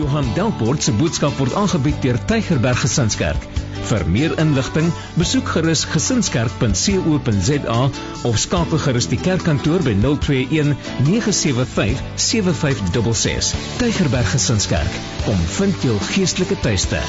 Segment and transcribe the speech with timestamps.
[0.00, 3.42] Johan Delport se boodskap word aangebied deur Tygerberg Gesinskerk.
[3.90, 4.86] Vir meer inligting,
[5.20, 7.80] besoek gerus gesinskerk.co.za
[8.28, 10.72] of skakel gerus die kerkkantoor by 021
[11.04, 13.52] 975 7566.
[13.82, 14.96] Tygerberg Gesinskerk,
[15.26, 17.02] kom vind jou geestelike tuiste.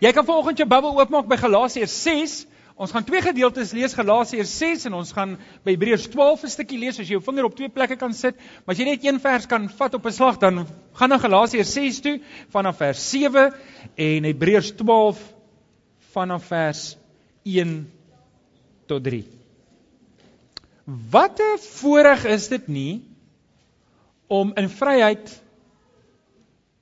[0.00, 2.38] Jy kan vanoggend jou Bybel oopmaak by Galasiërs 6
[2.76, 6.78] Ons gaan twee gedeeltes lees Galasiërs 6 en ons gaan by Hebreërs 12 'n stukkie
[6.78, 8.36] lees as jy jou vinger op twee plekke kan sit.
[8.64, 11.72] Maar as jy net een vers kan vat op 'n slag dan gaan na Galasiërs
[11.72, 13.52] 6 toe vanaf vers 7
[13.96, 15.18] en Hebreërs 12
[16.12, 16.96] vanaf vers
[17.44, 17.90] 1
[18.86, 19.24] tot 3.
[21.10, 23.02] Wat 'n voorreg is dit nie
[24.26, 25.42] om in vryheid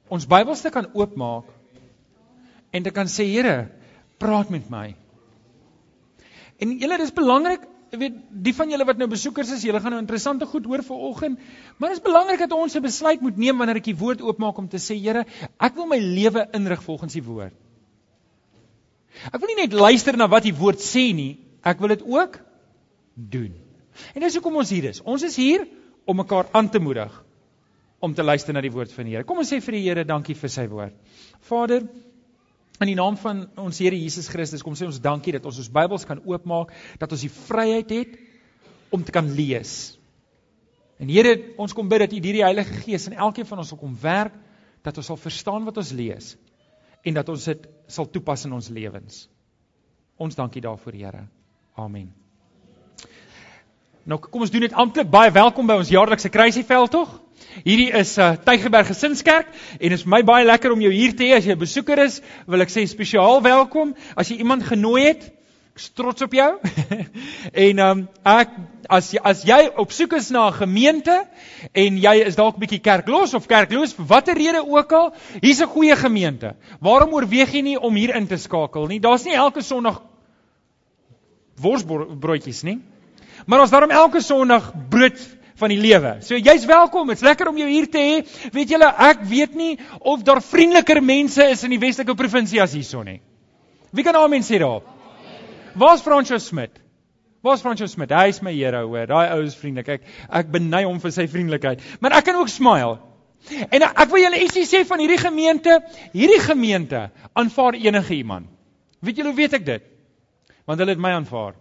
[0.09, 1.45] ons Bybels te kan oopmaak
[2.71, 3.69] en te kan sê Here,
[4.19, 4.95] praat met my.
[6.59, 10.01] En julle dis belangrik, weet die van julle wat nou besoekers is, julle gaan nou
[10.03, 11.39] interessante goed hoor vanoggend,
[11.79, 14.59] maar dit is belangrik dat ons 'n besluit moet neem wanneer ek die woord oopmaak
[14.59, 15.25] om te sê, Here,
[15.59, 17.55] ek wil my lewe inrig volgens die woord.
[19.33, 22.39] Ek wil nie net luister na wat die woord sê nie, ek wil dit ook
[23.15, 23.55] doen.
[24.15, 25.01] En dis hoekom ons hier is.
[25.01, 25.67] Ons is hier
[26.07, 27.25] om mekaar aan te moedig
[27.99, 29.27] om te luister na die woord van die Here.
[29.27, 30.95] Kom ons sê vir die Here dankie vir sy woord.
[31.49, 31.83] Vader,
[32.79, 35.71] In die naam van ons Here Jesus Christus kom sê ons dankie dat ons ons
[35.75, 38.19] Bybels kan oopmaak, dat ons die vryheid het
[38.95, 39.97] om te kan lees.
[40.99, 43.73] En Here, ons kom bid dat U deur die Heilige Gees in elkeen van ons
[43.75, 44.35] sal kom werk,
[44.87, 46.37] dat ons sal verstaan wat ons lees
[47.07, 49.27] en dat ons dit sal toepas in ons lewens.
[50.19, 51.27] Ons dankie daarvoor, Here.
[51.79, 52.11] Amen.
[54.09, 55.11] Nou kom ons doen dit amptelik.
[55.13, 57.11] Baie welkom by ons jaarlikse kruisieveld tog.
[57.65, 61.17] Hierdie is 'n uh, Tygerberg Gesinskerk en dit is my baie lekker om jou hier
[61.17, 61.37] te hê.
[61.37, 63.95] As jy 'n besoeker is, wil ek sê spesiaal welkom.
[64.17, 65.23] As jy iemand genooi het,
[65.73, 66.59] ek is trots op jou.
[67.67, 68.51] en ehm um, ek
[68.89, 71.27] as as jy op soek is na 'n gemeente
[71.73, 75.61] en jy is dalk 'n bietjie kerklos of kerkloos vir watter rede ook al, hier's
[75.61, 76.55] 'n goeie gemeente.
[76.81, 79.01] Waarom oorweeg jy nie om hier in te skakel nie?
[79.01, 80.03] Daar's nie elke Sondag
[81.61, 82.79] worsbroodjies nie.
[83.47, 85.19] Maar ons daarom elke Sondag brood
[85.59, 86.17] van die lewe.
[86.25, 87.11] So jy's welkom.
[87.11, 88.19] Dit's lekker om jou hier te hê.
[88.55, 92.77] Weet julle, ek weet nie of daar vriendeliker mense is in die Weselike provinsie as
[92.77, 93.19] hierson nie.
[93.91, 94.87] Wie kan amen sê daarop?
[95.79, 96.79] Waar's Franco Smit?
[97.43, 98.13] Waar's Franco Smit?
[98.13, 99.07] Hy is my hero, hoor.
[99.07, 99.89] Daai ou is vriendelik.
[99.99, 101.85] Ek ek beny hom vir sy vriendelikheid.
[102.03, 102.99] Maar ek kan ook smile.
[103.71, 105.79] En ek wil julle ietsie sê van hierdie gemeente.
[106.13, 107.09] Hierdie gemeente
[107.39, 108.51] aanvaar enige iemand.
[109.01, 109.89] Weet julle hoe weet ek dit?
[110.67, 111.55] Want hulle het my aanvaar.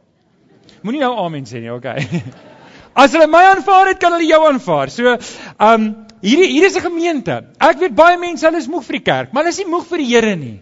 [0.84, 2.04] Moenie nou amen sê nie, okay.
[2.98, 4.90] As hulle my aanvaar het, kan hulle jou aanvaar.
[4.90, 5.88] So, ehm um,
[6.26, 7.36] hierdie hier is 'n gemeente.
[7.62, 9.86] Ek weet baie mense hulle is moeg vir die kerk, maar hulle is nie moeg
[9.86, 10.56] vir die Here nie.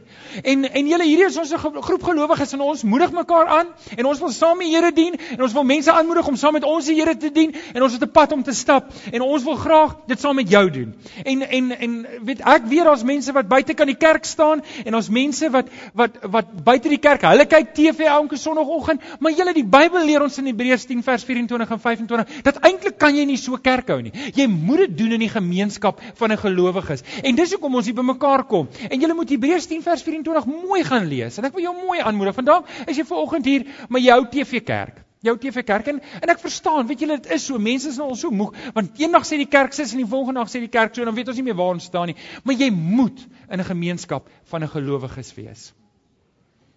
[0.44, 4.06] En en julle hierdie is ons 'n groep gelowiges en ons moedig mekaar aan en
[4.06, 6.86] ons wil saam die Here dien en ons wil mense aanmoedig om saam met ons
[6.86, 9.56] die Here te dien en ons het 'n pad om te stap en ons wil
[9.56, 10.96] graag dit saam met jou doen.
[11.24, 14.96] En en en weet ek weet daar's mense wat buite kan die kerk staan en
[14.96, 19.54] ons mense wat wat wat buite die kerk, hulle kyk TV elke sonoggend, maar julle
[19.54, 23.26] die Bybel leer ons in Hebreërs 10 vers 24 en 25 dat eintlik kan jy
[23.26, 24.12] nie so kerk hou nie.
[24.36, 27.04] Jy moet dit doen in die gemeenskap van 'n gelowiges.
[27.24, 28.68] En dis hoekom ons hier bymekaar kom.
[28.90, 31.74] En julle moet Hebreërs 10 vers 24 24 mooi gaan lees en ek wil jou
[31.78, 32.36] mooi aanmoedig.
[32.36, 35.02] Vandag is jy vanoggend hier, maar jy hou TV kerk.
[35.26, 38.12] Jou TV kerk en en ek verstaan, weet julle dit is so, mense is nou
[38.14, 40.72] al so moeg want eendag sê die kerk sis en die volgende dag sê die
[40.72, 42.18] kerk so dan weet ons nie meer waar ons staan nie.
[42.44, 45.74] Maar jy moet in 'n gemeenskap van 'n gelowiges wees.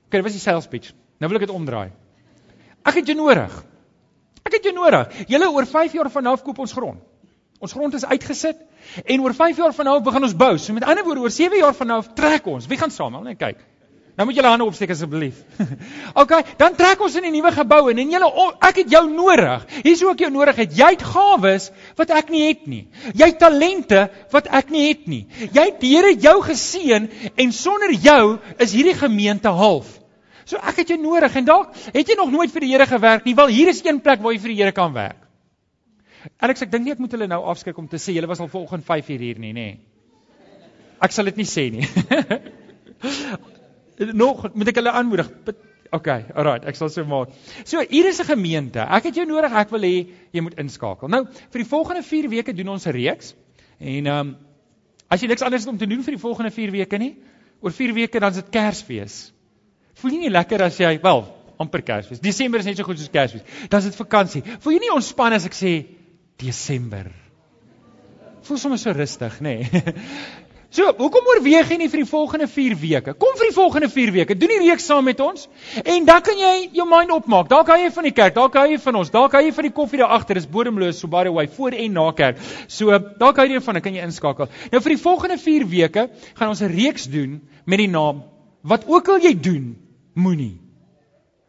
[0.06, 0.92] OK, dit was die sales pitch.
[1.20, 1.90] Nou wil ek dit omdraai.
[2.84, 3.64] Ek het jou nodig.
[4.44, 5.28] Ek het jou nodig.
[5.28, 7.00] Julle oor 5 jaar vanaf koop ons grond.
[7.58, 8.60] Ons grond is uitgesit
[9.04, 10.52] en oor 5 jaar van nou begin ons bou.
[10.58, 12.68] So met ander woorde oor 7 jaar van nou trek ons.
[12.70, 13.18] Wie gaan saam?
[13.24, 13.64] Net kyk.
[14.18, 15.36] Nou moet julle hande opsteek asseblief.
[16.22, 18.30] OK, dan trek ons in die nuwe gebou en en julle
[18.66, 19.66] ek het jou nodig.
[19.84, 20.74] Hier's hoe ek jou nodig het.
[20.74, 21.68] Jy het gawes
[22.00, 22.80] wat ek nie het nie.
[23.14, 24.00] Jy het talente
[24.34, 25.22] wat ek nie het nie.
[25.46, 28.24] Jy het die Here jou geseën en sonder jou
[28.58, 29.94] is hierdie gemeente half.
[30.50, 33.26] So ek het jou nodig en dalk het jy nog nooit vir die Here gewerk
[33.26, 33.38] nie.
[33.38, 35.27] Wel hier is een plek waar jy vir die Here kan werk.
[36.38, 38.50] Alex, ek dink nie ek moet hulle nou afskrik om te sê julle was al
[38.52, 39.68] vanoggend 5 uur hier nie, nê.
[41.04, 41.86] Ek sal dit nie sê nie.
[44.22, 45.30] Nog moet ek hulle aanmoedig.
[45.94, 47.32] Okay, alright, ek sal so maak.
[47.64, 48.80] So, hier is 'n gemeente.
[48.80, 51.08] Ek het jou nodig, ek wil hê jy moet inskakel.
[51.08, 53.34] Nou, vir die volgende 4 weke doen ons 'n reeks.
[53.78, 54.36] En ehm um,
[55.08, 57.16] as jy niks anders het om te doen vir die volgende 4 weke nie,
[57.60, 59.32] oor 4 weke dan is dit Kersfees.
[59.94, 61.24] Voel jy nie lekker as jy, wel,
[61.58, 62.20] amper Kersfees.
[62.20, 63.42] Desember is net so goed soos Kersfees.
[63.68, 64.42] Dan is dit vakansie.
[64.60, 65.86] Voel jy nie ontspan as ek sê
[66.38, 67.10] Desember.
[68.46, 69.56] Voel sommer so rustig, nê?
[69.70, 69.94] Nee.
[70.68, 73.14] So, hoekom oorweeg jy nie vir die volgende 4 weke?
[73.16, 74.34] Kom vir die volgende 4 weke.
[74.36, 75.46] Doen die reeks saam met ons
[75.80, 77.48] en dan kan jy jou mind opmaak.
[77.48, 79.68] Dalk hou jy van die kerk, dalk hou jy van ons, dalk hou jy van
[79.70, 80.36] die koffie daar agter.
[80.36, 82.44] Dis bodemloos so by the way voor en na kerk.
[82.68, 82.92] So,
[83.24, 84.52] dalk hou jy van, dan kan jy inskakel.
[84.68, 88.26] Nou vir die volgende 4 weke gaan ons 'n reeks doen met die naam
[88.62, 89.76] Wat ook al jy doen,
[90.18, 90.58] moenie.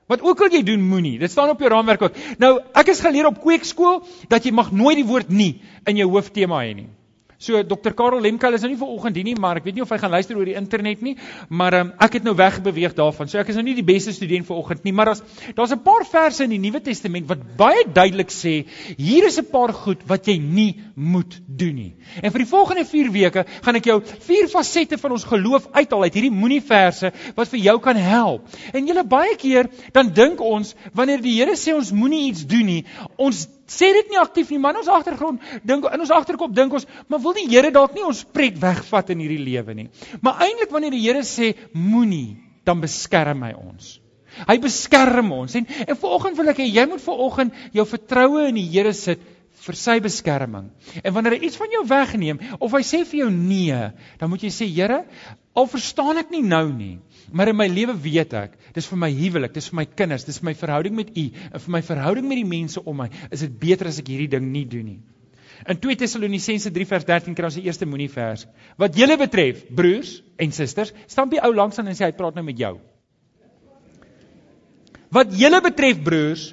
[0.09, 1.19] Wat ook al jy doen, moenie.
[1.21, 2.15] Dit staan op jou raamwerk ook.
[2.41, 4.01] Nou, ek is geleer op kweekskool
[4.31, 6.89] dat jy mag nooit die woord nie in jou hooftema hê nie.
[7.39, 9.83] So Dr Karel Lemkel is nou nie vir oggend hier nie, maar ek weet nie
[9.85, 11.13] of hy gaan luister oor die internet nie,
[11.47, 13.29] maar um, ek het nou wegbeweeg daarvan.
[13.31, 15.21] So ek is nou nie die beste student vir oggend nie, maar as
[15.55, 18.65] daar's 'n paar verse in die Nuwe Testament wat baie duidelik sê,
[18.97, 21.93] hier is 'n paar goed wat jy nie moet doen nie.
[22.21, 26.03] En vir die volgende 4 weke gaan ek jou vier fasette van ons geloof uithaal
[26.03, 28.47] uit hierdie moenie verse wat vir jou kan help.
[28.73, 32.65] En julle baie keer dan dink ons wanneer die Here sê ons moenie iets doen
[32.65, 36.53] nie, ons sê dit nie aktief nie, maar in ons agtergrond dink in ons agterkop
[36.55, 39.89] dink ons, maar wil die Here dalk nie ons pret wegvat in hierdie lewe nie.
[40.25, 43.97] Maar eintlik wanneer die Here sê moenie, dan beskerm hy ons.
[44.47, 48.59] Hy beskerm ons en en vanoggend wil ek hê jy moet vanoggend jou vertroue in
[48.59, 49.23] die Here sit
[49.69, 50.69] vir sy beskerming.
[51.03, 53.83] En wanneer hy iets van jou wegneem of hy sê vir jou nee,
[54.21, 55.03] dan moet jy sê Here,
[55.57, 56.97] al verstaan ek nie nou nie,
[57.35, 60.39] maar in my lewe weet ek, dis vir my huwelik, dis vir my kinders, dis
[60.41, 63.45] vir my verhouding met U en vir my verhouding met die mense om my, is
[63.45, 64.99] dit beter as ek hierdie ding nie doen nie.
[65.67, 68.45] In 2 Tessalonisense 3 vers 13 kry ons die eerste moenie vers.
[68.79, 72.37] Wat julle betref, broers en susters, staan by ou langs aan en sê hy praat
[72.37, 72.77] nou met jou.
[75.11, 76.45] Wat julle betref, broers,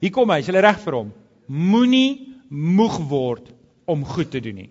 [0.00, 1.10] hier kom hy, is julle reg vir hom?
[1.52, 3.52] Moenie moeg word
[3.84, 4.70] om goed te doen nie.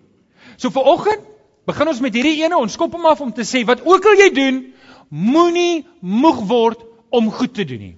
[0.58, 1.28] So vir oggend
[1.68, 4.18] begin ons met hierdie ene, ons skop hom af om te sê wat ook al
[4.18, 4.62] jy doen,
[5.08, 6.82] moenie moeg word
[7.14, 7.96] om goed te doen nie.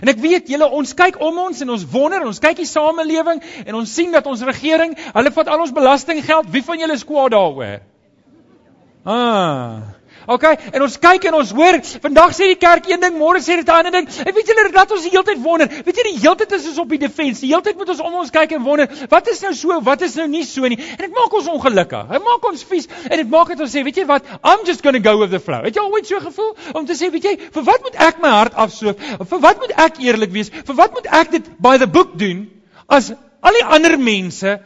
[0.00, 3.42] En ek weet julle ons kyk om ons en ons wonder, ons kyk die samelewing
[3.66, 6.48] en ons sien dat ons regering, hulle vat al ons belastinggeld.
[6.54, 7.82] Wie van julle is kwaad daaroor?
[9.04, 9.92] Ah.
[10.26, 13.56] OK, en ons kyk en ons hoor, vandag sê die kerk een ding, môre sê
[13.58, 14.06] dit 'n ander ding.
[14.06, 15.68] En weet julle dat ons die hele tyd wonder?
[15.68, 17.40] Weet jy die hele tyd is ons op die defense.
[17.40, 20.02] Die hele tyd moet ons om ons kyk en wonder, wat is nou so, wat
[20.02, 20.78] is nou nie so nie.
[20.78, 22.08] En dit maak ons ongelukkig.
[22.12, 24.22] Dit maak ons vies en dit maak dit ons sê, weet jy wat?
[24.44, 25.62] I'm just going to go with the flow.
[25.62, 28.28] Het jy ooit so gevoel om te sê, weet jy, vir wat moet ek my
[28.28, 28.96] hart afsoof?
[29.28, 30.50] Vir wat moet ek eerlik wees?
[30.50, 32.50] Vir wat moet ek dit by the book doen
[32.86, 34.60] as al die ander mense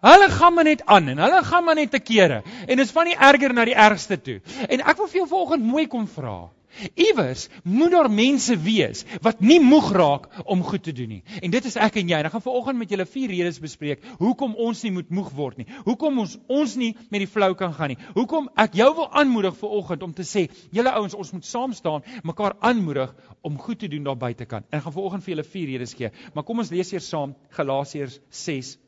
[0.00, 2.94] Hulle gaan maar net aan en hulle gaan maar net te kere en dit is
[2.96, 4.38] van die erger na die ergste toe.
[4.68, 6.48] En ek wil vir jou vanoggend mooi kom vra.
[6.94, 11.22] Iewers moet daar mense wees wat nie moeg raak om goed te doen nie.
[11.42, 12.20] En dit is ek en jy.
[12.24, 15.68] Ek gaan vanoggend met julle vier redes bespreek hoekom ons nie moet moeg word nie.
[15.84, 18.00] Hoekom ons ons nie met die flou kan gaan nie.
[18.16, 22.06] Hoekom ek jou wil aanmoedig vanoggend om te sê, julle ouens, ons moet saam staan,
[22.24, 23.12] mekaar aanmoedig
[23.44, 24.70] om goed te doen daar buitekant.
[24.70, 26.14] En ek gaan vanoggend vir julle vier redes gee.
[26.32, 28.78] Maar kom ons lees eers saam Galasiërs 6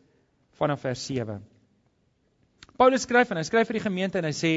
[0.59, 1.41] vanaf vers 7.
[2.77, 4.53] Paulus skryf en hy skryf vir die gemeente en hy sê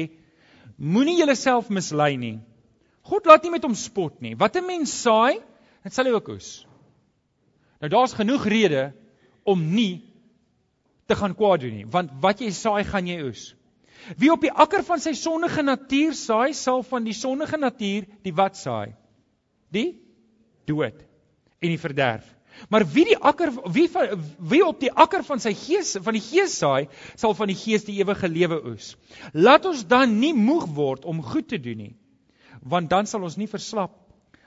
[0.76, 2.38] moenie jouself mislei nie.
[3.06, 4.34] God laat nie met hom spot nie.
[4.34, 5.38] Wat 'n mens saai,
[5.84, 6.66] dit sal hy ook oes.
[7.80, 8.92] Nou daar's genoeg redes
[9.44, 10.02] om nie
[11.06, 13.54] te gaan kwaad doen nie, want wat jy saai, gaan jy oes.
[14.18, 18.34] Wie op die akker van sy sondige natuur saai, sal van die sondige natuur die
[18.34, 18.94] wat saai?
[19.70, 20.00] Die
[20.66, 20.98] dood
[21.60, 22.35] en die verderf.
[22.68, 23.86] Maar wie die akker wie
[24.38, 27.84] wie op die akker van sy gees van die gees saai, sal van die gees
[27.86, 28.94] die ewige lewe oes.
[29.32, 31.94] Laat ons dan nie moeg word om goed te doen nie,
[32.62, 33.94] want dan sal ons nie verslap.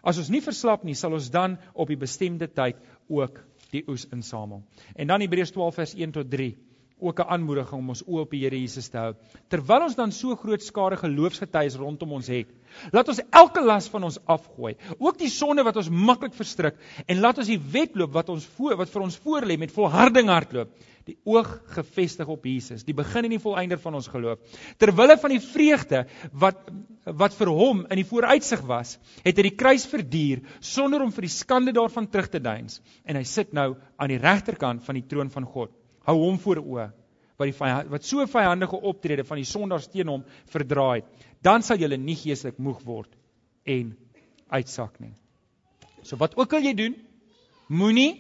[0.02, 2.80] As ons nie verslap nie, sal ons dan op die bestemde tyd
[3.12, 3.42] ook
[3.74, 4.64] die oes insamel.
[4.96, 6.54] En dan Hebreërs 12 vers 1 tot 3
[7.00, 9.14] ook 'n aanmoediging om ons oë op die Here Jesus te hou.
[9.50, 12.48] Terwyl ons dan so groot skare geloofsgetuies rondom ons het,
[12.92, 16.76] laat ons elke las van ons afgooi, ook die sonde wat ons maklik verstrik,
[17.08, 20.70] en laat ons die wedloop wat ons voor wat vir ons voorlê met volharding hardloop,
[21.06, 24.40] die oog gefestig op Jesus, die begin en die volëinder van ons geloof.
[24.78, 26.70] Terwille van die vreugde wat
[27.06, 31.26] wat vir hom in die vooruitsig was, het hy die kruis verduur sonder om vir
[31.26, 35.08] die skande daarvan terug te deins, en hy sit nou aan die regterkant van die
[35.08, 35.79] troon van God
[36.10, 36.90] hou hom voor oë
[37.40, 41.06] wat die vyand, wat so vyandige optrede van die sondaars teen hom verdraai
[41.46, 43.14] dan sal jy nie geestelik moeg word
[43.70, 43.94] en
[44.50, 45.14] uitsak nie.
[46.04, 46.98] So wat ook al jy doen
[47.70, 48.12] moenie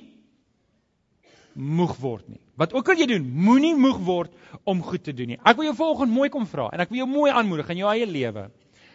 [1.59, 2.39] moeg word nie.
[2.59, 5.39] Wat ook al jy doen moenie moeg word om goed te doen nie.
[5.43, 7.91] Ek wil jou volgende mooi kom vra en ek wil jou mooi aanmoedig in jou
[7.91, 8.47] eie lewe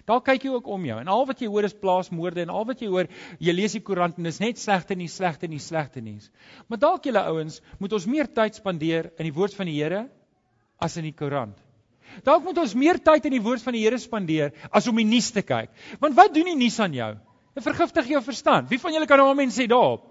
[0.05, 2.67] Daar kyk jy ook om jou en al wat jy hoor is plaasmoorde en al
[2.69, 3.09] wat jy hoor,
[3.41, 6.29] jy lees die koerant en dis net slegte nuus, slegte nuus, slegte nuus.
[6.69, 10.05] Maar dalk julle ouens, moet ons meer tyd spandeer in die woord van die Here
[10.85, 11.57] as in die koerant.
[12.25, 15.09] Dalk moet ons meer tyd in die woord van die Here spandeer as om die
[15.09, 15.73] nuus te kyk.
[16.05, 17.15] Want wat doen die nuus aan jou?
[17.57, 18.69] Dit vergiftig jou verstand.
[18.69, 20.05] Wie van julle kan nou amen sê daarop?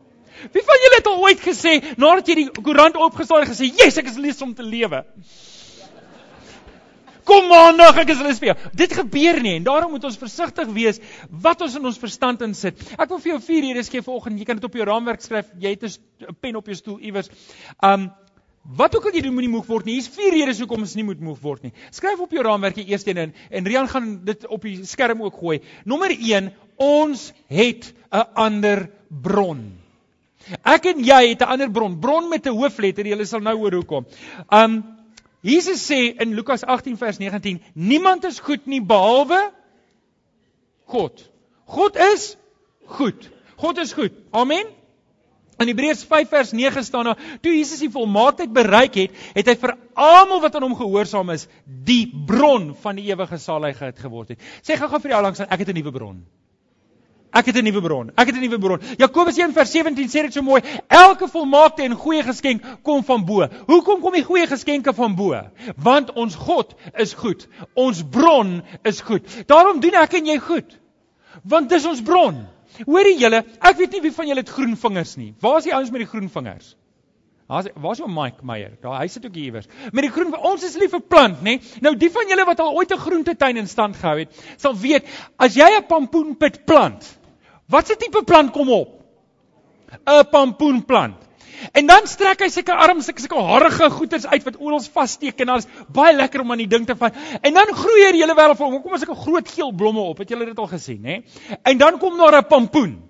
[0.53, 3.97] Wie van julle het al ooit gesê nadat jy die koerant opgeslaan het gesê, "Yes,
[3.97, 5.05] ek is lus om te lewe."
[7.25, 8.57] Kom maandag, ek is lus vir jou.
[8.73, 10.99] Dit gebeur nie en daarom moet ons versigtig wees
[11.29, 12.81] wat ons in ons verstand insit.
[12.97, 14.39] Ek wil vir jou vier redes gee vanoggend.
[14.39, 15.53] Jy kan dit op jou raamwerk skryf.
[15.59, 17.29] Jy het 'n pen op jou stoel iewers.
[17.81, 18.11] Um
[18.63, 19.97] Wat ook al jy doen moenie moeg word nie.
[19.97, 21.73] Hier's vier redes hoekom ons nie moet moeg word nie.
[21.91, 25.21] Skryf op jou raamwerk die eerste een in en Rian gaan dit op die skerm
[25.21, 25.59] ook gooi.
[25.83, 29.83] Nommer 1, ons het 'n ander bron.
[30.63, 33.05] Ek en jy het 'n ander bron, bron met 'n hoofletter.
[33.05, 34.05] Jy sal nou hoor hoekom.
[34.49, 35.02] Um
[35.43, 39.39] Jesus sê in Lukas 18 vers 19, niemand is goed nie behalwe
[40.88, 41.19] God.
[41.67, 42.38] God is
[42.85, 43.29] goed.
[43.59, 44.15] God is goed.
[44.31, 44.71] Amen.
[45.59, 49.55] In Hebreërs 5 vers 9 staan daar: "Toe Jesus die volmaaktheid bereik het, het hy
[49.59, 54.39] vir almal wat aan hom gehoorsaam is, die bron van die ewige saligheid geword het."
[54.63, 56.25] Sê gou-gou vir die ou langs, ek het 'n nuwe bron.
[57.33, 58.11] Ek het 'n nuwe bron.
[58.15, 58.79] Ek het 'n nuwe bron.
[58.97, 60.61] Jakobus 1:17 sê dit so mooi.
[60.87, 63.47] Elke volmaakte en goeie geskenk kom van bo.
[63.67, 65.41] Hoekom kom die goeie geskenke van bo?
[65.77, 67.47] Want ons God is goed.
[67.73, 69.47] Ons bron is goed.
[69.47, 70.79] Daarom doen ek en jy goed.
[71.43, 72.45] Want dis ons bron.
[72.85, 75.33] Hoorie julle, ek weet nie wie van julle het groen vingers nie.
[75.39, 76.75] Waar is die ouens met die groen vingers?
[77.47, 78.77] Waar's waar's jou Mike Meyer?
[78.81, 79.67] Daar hy sit ook hier iewers.
[79.91, 81.59] Met die groen ons is lief vir plant, nê?
[81.81, 85.05] Nou die van julle wat al ooit 'n groentetuin in stand gehou het, sal weet
[85.37, 87.19] as jy 'n pampoenpit plant,
[87.67, 89.00] Wat se tipe plant kom op?
[90.05, 91.24] 'n Pampoenplant.
[91.72, 95.67] En dan strek hy seker arms, seker harige goeters uit wat oral vassteek en alles
[95.96, 97.15] baie lekker om aan die ding te vat.
[97.41, 98.82] En dan groei hier die hele wêreld vir hom.
[98.84, 100.17] Kom as ek 'n groot geel blomme op.
[100.17, 101.22] Het julle dit al gesien, hè?
[101.63, 103.01] En dan kom daar 'n pampoen.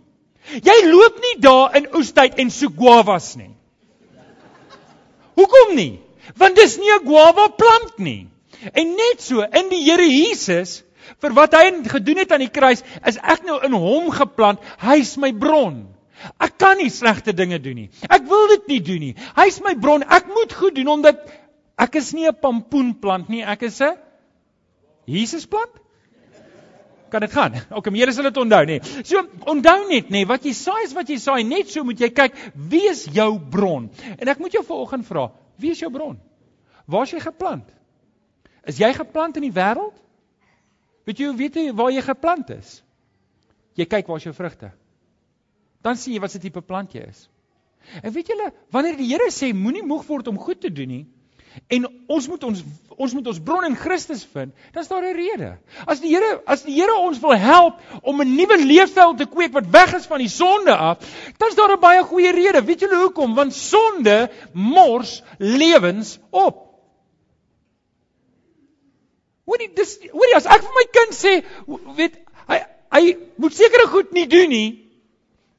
[0.62, 3.56] Jy loop nie daar in oestyd en soek guavas nie.
[5.36, 6.00] Hoekom nie?
[6.38, 8.28] Want dis nie 'n guava plant nie.
[8.74, 10.84] En net so in die Here Jesus
[11.22, 14.60] vir wat hy gedoen het aan die kruis, is ek nou in hom geplant.
[14.84, 15.84] Hy's my bron.
[16.40, 17.90] Ek kan nie slegte dinge doen nie.
[18.08, 19.14] Ek wil dit nie doen nie.
[19.36, 20.04] Hy's my bron.
[20.04, 21.24] Ek moet goed doen omdat
[21.78, 23.44] ek is nie 'n pampoenplant nie.
[23.44, 23.98] Ek is 'n
[25.06, 25.82] Jesusplant.
[27.14, 27.54] Kan dit gaan?
[27.70, 28.80] OK, meer as hulle dit onthou nê.
[29.06, 31.44] So onthou net nê, wat jy saai is wat jy saai.
[31.46, 33.90] Net so moet jy kyk, wie is jou bron?
[34.18, 35.28] En ek moet jou vanoggend vra,
[35.62, 36.18] wie is jou bron?
[36.88, 37.70] Waar is jy geplant?
[38.66, 39.94] Is jy geplant in die wêreld?
[41.04, 42.82] Weet jy, weet jy waar jy geplant is?
[43.76, 44.72] Jy kyk waar is jou vrugte.
[45.84, 47.28] Dan sien jy wat se tipe plant jy is.
[48.02, 51.06] En weet julle, wanneer die Here sê moenie moeg word om goed te doen nie
[51.68, 55.16] en ons moet ons ons moet ons bron in Christus vind, dan is daar 'n
[55.18, 55.58] rede.
[55.86, 59.54] As die Here as die Here ons wil help om 'n nuwe leefstyl te kweek
[59.54, 60.98] wat weg is van die sonde af,
[61.38, 62.66] dan is daar 'n baie goeie rede.
[62.66, 63.36] Weet julle hoekom?
[63.36, 66.63] Want sonde mors lewens op.
[69.50, 71.34] Hoorie, dis hoorie as ek vir my kind sê,
[71.98, 72.60] weet hy
[72.94, 73.02] hy
[73.42, 74.70] moet sekere goed nie doen nie,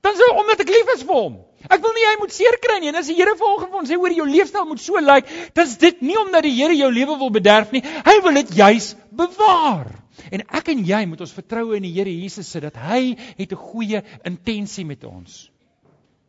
[0.07, 1.41] dan sou omdat ek lief is vir hom.
[1.64, 2.91] Ek wil nie hy moet seer kry nie.
[2.93, 5.69] En as die Here vanoggend vir ons sê hoor jou leefstyl moet so lyk, dan
[5.69, 7.81] is dit nie omdat die Here jou lewe wil bederf nie.
[7.81, 9.88] Hy wil dit juis bewaar.
[10.31, 13.53] En ek en jy moet ons vertroue in die Here Jesus sit dat hy het
[13.53, 15.50] 'n goeie intensie met ons.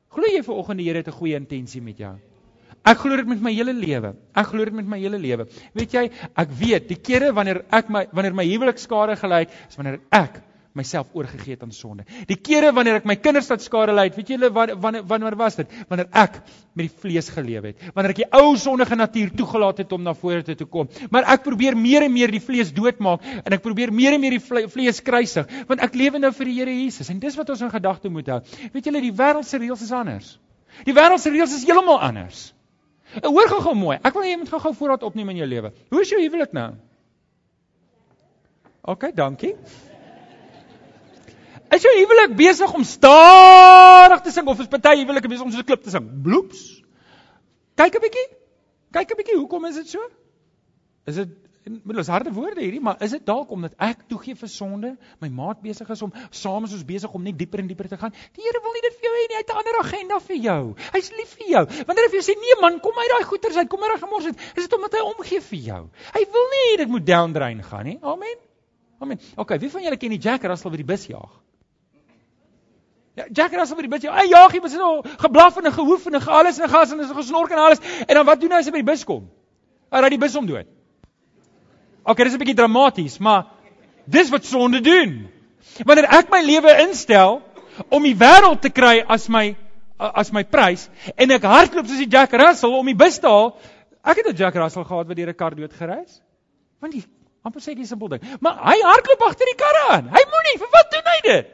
[0.09, 2.15] Glo jy vanoggend die Here het 'n goeie intensie met jou?
[2.85, 4.15] Ek glo dit met my hele lewe.
[4.37, 5.47] Ek glo dit met my hele lewe.
[5.77, 9.55] Weet jy, ek weet die kere wanneer ek my wanneer my huwelik skade gelei het,
[9.69, 10.43] is wanneer ek
[10.75, 12.03] myself oorgegee het aan sonde.
[12.27, 15.55] Die kere wanneer ek my kinders tot skade lei het, weet julle wanneer wanneer was
[15.57, 15.71] dit?
[15.89, 16.41] Wanneer ek
[16.75, 17.85] met die vlees geleef het.
[17.95, 20.91] Wanneer ek die ou sondige natuur toegelaat het om na vore te toe kom.
[21.09, 24.37] Maar ek probeer meer en meer die vlees doodmaak en ek probeer meer en meer
[24.37, 27.63] die vlees kruisig, want ek lewe nou vir die Here Jesus en dis wat ons
[27.65, 28.41] in gedagte moet hou.
[28.75, 30.35] Weet julle, die wêreld se reëls is anders.
[30.87, 32.49] Die wêreld se reëls is heeltemal anders.
[33.21, 33.97] Hoor gou-gou mooi.
[34.03, 35.71] Ek wil hê jy moet gou-gou voorraad opneem in jou lewe.
[35.93, 36.73] Hoe is jou huwelik nou?
[38.85, 39.55] OK, dankie.
[41.75, 45.59] Is jou huwelik besig om stadig te sing of is party huwelike besig om so
[45.59, 46.05] 'n klip te sing?
[46.23, 46.81] Bloeps.
[47.75, 48.27] Kyk 'n bietjie.
[48.91, 49.99] Kyk 'n bietjie, hoekom is dit so?
[51.05, 51.29] Is dit
[51.65, 54.91] En met ons harde woorde hierdie, maar is dit dalk omdat ek toegee vir sonde,
[55.23, 57.97] my maat besig is om saam is ons besig om net dieper en dieper te
[57.97, 58.13] gaan.
[58.37, 60.37] Die Here wil nie dit vir jou hê nie, hy het 'n ander agenda vir
[60.43, 60.59] jou.
[60.93, 61.63] Hy's lief vir jou.
[61.87, 64.03] Wanneer hy vir jou sê nee man, kom uit daai goeters uit, kom uit daai
[64.03, 65.81] gemors uit, is dit omdat hy omgee vir jou.
[66.13, 67.97] Hy wil nie hê dit moet down drain gaan nie.
[68.01, 68.37] Amen.
[68.99, 69.19] Amen.
[69.35, 71.33] OK, wie van julle ken die Jack Russell wat die bus jaag?
[73.15, 74.21] Ja, Jack Russell wat die bus jaag.
[74.21, 77.57] Hy jaag, hy moet so geblaf en gehoef en gealles en gas en gesnork en
[77.57, 77.81] alles.
[78.05, 79.31] En dan wat doen hy as hy by die bus kom?
[79.89, 80.74] Hy ry die bus om dood.
[82.05, 83.47] OK, dis 'n bietjie dramaties, maar
[84.05, 85.25] dis wat sonde doen.
[85.85, 87.41] Wanneer ek my lewe instel
[87.89, 89.55] om die wêreld te kry as my
[89.97, 93.55] as my prys en ek hardloop soos die Jack Russell om die bus te haal,
[94.03, 96.21] ek het 'n Jack Russell gehad wat deur 'n kar dood gery is.
[96.79, 97.03] Want die
[97.43, 100.09] amper sê die simpel ding, maar hy hardloop agter die karre aan.
[100.09, 101.47] Hy moenie, vir wat doen hy dit?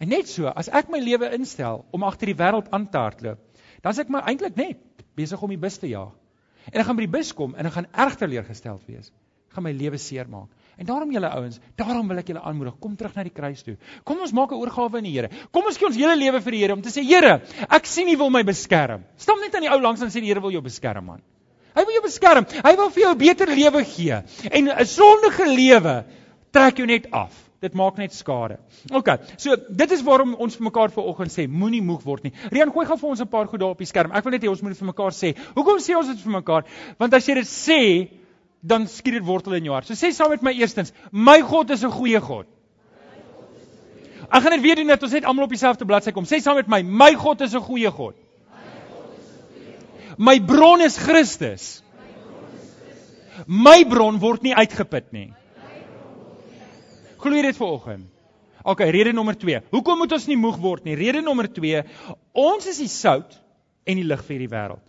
[0.00, 3.38] En net so, as ek my lewe instel om agter die wêreld aan te hardloop,
[3.82, 4.78] dan is ek my eintlik net
[5.16, 6.12] besig om die bus te jaag.
[6.72, 9.12] En ek gaan by die bus kom en ek gaan erg teleurgesteld wees
[9.54, 10.48] gaan my lewe seermaak.
[10.78, 13.74] En daarom julle ouens, daarom wil ek julle aanmoedig, kom terug na die kruis toe.
[14.06, 15.28] Kom ons maak 'n oorgawe aan die Here.
[15.50, 18.08] Kom ons gee ons hele lewe vir die Here om te sê, Here, ek sien
[18.08, 19.02] U wil my beskerm.
[19.16, 21.20] Stam net aan die ou langs en sê die Here wil jou beskerm man.
[21.74, 22.46] Hy wil jou beskerm.
[22.64, 24.22] Hy wil vir jou 'n beter lewe gee.
[24.50, 26.04] En 'n sondige lewe
[26.52, 27.48] trek jou net af.
[27.60, 28.58] Dit maak net skade.
[28.92, 29.08] OK.
[29.36, 32.32] So, dit is waarom ons vir mekaar vanoggend sê, moenie moeg word nie.
[32.52, 34.12] Rian, gooi gou vir ons 'n paar goed daar op die skerm.
[34.12, 35.34] Ek wil net hê ons moet dit vir mekaar sê.
[35.56, 36.64] Hoekom sê ons dit vir mekaar?
[36.98, 38.08] Want as jy dit sê,
[38.60, 39.86] dan skiet dit wortel in jou hart.
[39.86, 42.46] So sê saam met my eerstens, my God is 'n goeie God.
[44.28, 46.24] Ek gaan dit weer doen dat ons net almal op dieselfde bladsy kom.
[46.24, 48.14] Sê saam met my, my God is 'n goeie God.
[50.18, 51.82] My bron is Christus.
[53.46, 55.32] My bron word nie uitgeput nie.
[57.18, 58.06] Glo dit vanoggend?
[58.64, 59.62] OK, rede nommer 2.
[59.70, 60.96] Hoekom moet ons nie moeg word nie?
[60.98, 61.82] Rede nommer 2,
[62.32, 63.38] ons is die sout
[63.86, 64.82] en die lig vir die wêreld.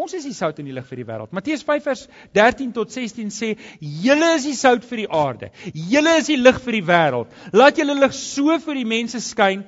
[0.00, 1.32] Ons is die sout in die lig vir die wêreld.
[1.36, 5.50] Matteus 5 vers 13 tot 16 sê: "Julle is die sout vir die aarde.
[5.74, 7.34] Julle is die lig vir die wêreld.
[7.52, 9.66] Laat julle lig so vir die mense skyn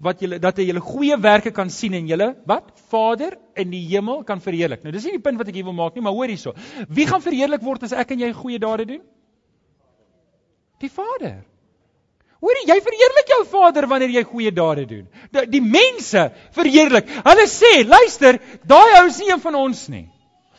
[0.00, 3.84] wat julle dat hulle julle goeie werke kan sien en julle wat Vader in die
[3.90, 6.16] hemel kan verheerlik." Nou dis nie die punt wat ek hier wil maak nie, maar
[6.16, 6.54] hoor hierso.
[6.88, 9.04] Wie gaan verheerlik word as ek en jy goeie dade doen?
[10.80, 11.42] Die Vader.
[12.38, 15.06] Hoorie, jy verheerlik jou Vader wanneer jy goeie dade doen.
[15.34, 17.10] Die, die mense verheerlik.
[17.26, 20.06] Hulle sê, luister, daai ou is nie een van ons nie.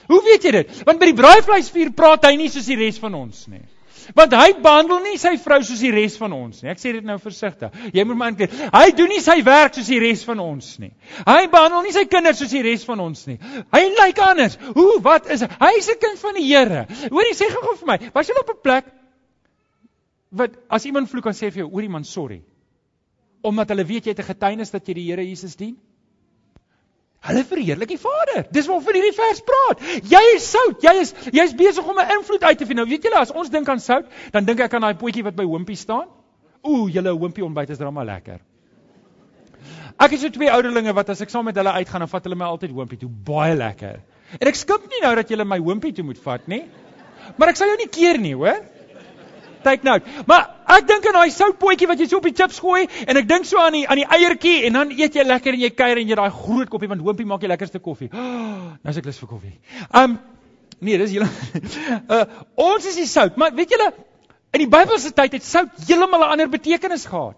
[0.10, 0.80] Hoe weet jy dit?
[0.88, 3.64] Want by die braaivleisvuur praat hy nie soos die res van ons nie.
[4.18, 6.72] Want hy behandel nie sy vrou soos die res van ons nie.
[6.74, 7.76] Ek sê dit nou versigtig.
[7.94, 8.56] Jy moet maar aankyk.
[8.74, 10.92] Hy doen nie sy werk soos die res van ons nie.
[11.28, 13.38] Hy behandel nie sy kinders soos die res van ons nie.
[13.76, 14.58] Hy lyk anders.
[14.74, 14.98] Hoe?
[15.06, 15.52] Wat is hy?
[15.62, 16.88] Hy is 'n kind van die Here.
[17.12, 18.00] Hoorie, sê gou-gou vir my.
[18.14, 18.86] Was jy op 'n plek
[20.30, 22.42] wat as iemand vloek kan sê vir jou, oor iemand sorry.
[23.42, 25.78] Omdat hulle weet jy het 'n getuienis dat jy die Here Jesus dien.
[27.20, 28.46] Hulle verheerlik die Vader.
[28.52, 29.82] Dis waarvan hierdie vers praat.
[30.08, 30.84] Jy is sout.
[30.84, 32.80] Jy is jy's besig om 'n invloed uit te vind.
[32.80, 35.36] Nou weet julle as ons dink aan sout, dan dink ek aan daai potjie wat
[35.36, 36.08] by Hompie staan.
[36.64, 38.40] Ooh, julle Hompie ontbyt is drama lekker.
[40.00, 42.36] Ek het so twee ouderlinge wat as ek saam met hulle uitgaan, dan vat hulle
[42.36, 43.10] my altyd Hompie toe.
[43.10, 44.00] Baie lekker.
[44.40, 46.64] En ek skimp nie nou dat julle my Hompie toe moet vat nie.
[47.38, 48.64] Maar ek sal jou nie keer nie, hoor?
[49.64, 50.06] Take note.
[50.28, 53.28] Maar ek dink aan daai soutpotjie wat jy so op die chips gooi en ek
[53.30, 56.02] dink so aan die aan die eiertjie en dan eet jy lekker en jy kuier
[56.02, 58.12] en jy daai groot koppie want Hoompie maak die lekkerste koffie.
[58.14, 59.56] Oh, nou is ek lus vir koffie.
[59.92, 60.20] Um
[60.80, 61.28] nee, dis hele
[62.16, 62.24] uh,
[62.56, 63.92] ons is die sout, maar weet julle
[64.56, 67.38] in die Bybelse tyd het sout heeltemal 'n ander betekenis gehad.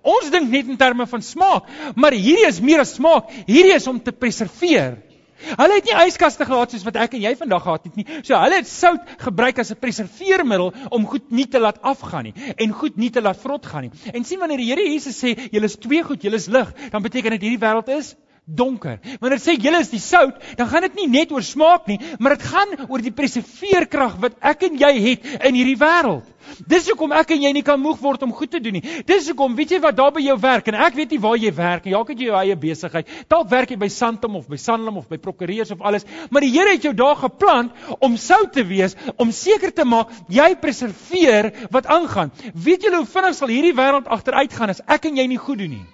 [0.00, 3.28] Ons dink net in terme van smaak, maar hierdie is meer as smaak.
[3.46, 4.96] Hierdie is om te preserveer.
[5.42, 8.06] Hulle het nie yskaste gehad soos wat ek en jy vandag gehad het nie.
[8.22, 12.34] So hulle het sout gebruik as 'n preserveermiddel om goed nie te laat afgaan nie
[12.56, 13.92] en goed nie te laat vrot gaan nie.
[14.12, 17.02] En sien wanneer die Here Jesus sê julle is twee goed, julle is lig, dan
[17.02, 18.98] beteken dit hierdie wêreld is donker.
[19.20, 21.98] Wanneer dit sê julle is die sout, dan gaan dit nie net oor smaak nie,
[22.18, 26.28] maar dit gaan oor die preserveerkrag wat ek en jy het in hierdie wêreld.
[26.68, 28.82] Dis hoekom ek en jy nie kan moeg word om goed te doen nie.
[29.08, 31.54] Dis hoekom, weet jy wat daar by jou werk en ek weet nie waar jy
[31.56, 31.94] werk nie.
[31.96, 33.14] Dalk het jy jou eie besigheid.
[33.32, 36.52] Dalk werk jy by Santam of by Sanlam of by prokureurs of alles, maar die
[36.54, 37.72] Here het jou daar geplant
[38.04, 42.30] om sout te wees, om seker te maak jy preserveer wat aangaan.
[42.52, 45.64] Weet julle hoe vinnig sal hierdie wêreld agteruit gaan as ek en jy nie goed
[45.64, 45.84] doen nie?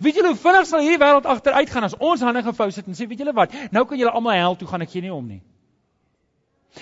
[0.00, 2.96] Weet julle hoe vinnig sal hierdie wêreld agteruit gaan as ons hande gevou sit en
[2.96, 5.26] sê weet julle wat, nou kan julle almal hel toe gaan ek gee nie om
[5.26, 5.42] nie.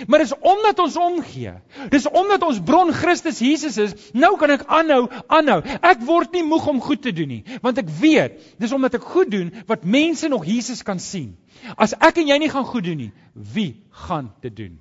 [0.06, 1.52] Maar dis omdat ons omgee.
[1.92, 5.60] Dis omdat ons bron Christus Jesus is, nou kan ek aanhou, aanhou.
[5.84, 9.10] Ek word nie moeg om goed te doen nie, want ek weet, dis omdat ek
[9.12, 11.34] goed doen wat mense nog Jesus kan sien.
[11.76, 13.74] As ek en jy nie gaan goed doen nie, wie
[14.06, 14.80] gaan dit doen?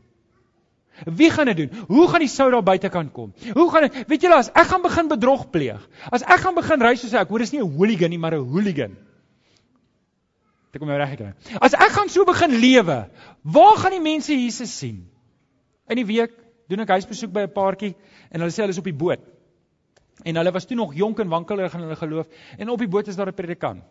[1.05, 1.85] Wie gaan dit doen?
[1.87, 3.33] Hoe gaan die sout daar buitekant kom?
[3.53, 4.03] Hoe gaan dit?
[4.07, 5.87] Weet julle as ek gaan begin bedrog pleeg.
[6.11, 8.45] As ek gaan begin ry soos ek, hoor dis nie 'n hooligan nie, maar 'n
[8.45, 8.97] hooligan.
[10.71, 11.33] Dit kom nou reg gekry.
[11.59, 13.09] As ek gaan so begin lewe,
[13.43, 15.09] waar gaan die mense Jesus sien?
[15.89, 16.31] In die week
[16.69, 17.95] doen ek huisbesoek by 'n paartjie
[18.31, 19.19] en hulle sê hulle is op die boot.
[20.23, 23.07] En hulle was toe nog jonk en wankelig in hulle geloof en op die boot
[23.07, 23.83] is daar 'n predikant.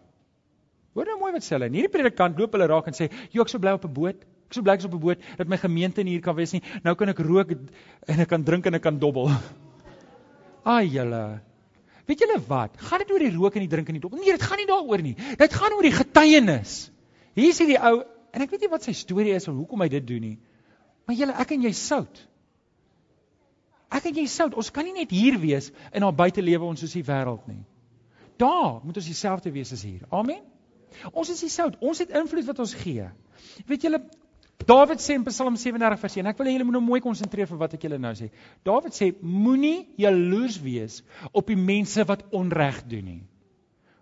[0.94, 1.66] Hoor nou mooi wat sê hulle.
[1.66, 4.24] En hierdie predikant loop hulle raak en sê, "Jo, ek sou bly op 'n boot."
[4.50, 6.50] Ek so bly ek is op 'n boot dat my gemeente nie hier kan wees
[6.52, 6.60] nie.
[6.82, 9.30] Nou kan ek rook en ek kan drink en ek kan dobbel.
[10.74, 11.40] Ai julle.
[12.10, 12.74] Weet julle wat?
[12.76, 14.18] Gaan dit oor die rook en die drink en die dobbel?
[14.18, 15.14] Nee, dit gaan nie daaroor nie.
[15.38, 16.90] Dit gaan oor die getuienis.
[17.38, 18.02] Hier is hierdie ou
[18.34, 20.38] en ek weet nie wat sy storie is of hoekom hy dit doen nie.
[21.06, 22.26] Maar julle, ek en jy sout.
[23.90, 24.56] Ek en jy sout.
[24.58, 27.62] Ons kan nie net hier wees en daar buite lewe ons soos die wêreld nie.
[28.42, 30.02] Daar moet ons dieselfde wees as hier.
[30.10, 30.42] Amen.
[31.14, 31.78] Ons is die sout.
[31.78, 33.06] Ons het invloed wat ons gee.
[33.70, 34.02] Weet julle,
[34.66, 37.48] Dawid sê in Psalm 37 vers 1, ek wil hê julle moet nou mooi konsentreer
[37.48, 38.30] vir wat ek julle nou sê.
[38.66, 43.20] Dawid sê moenie jaloers wees op die mense wat onreg doen nie.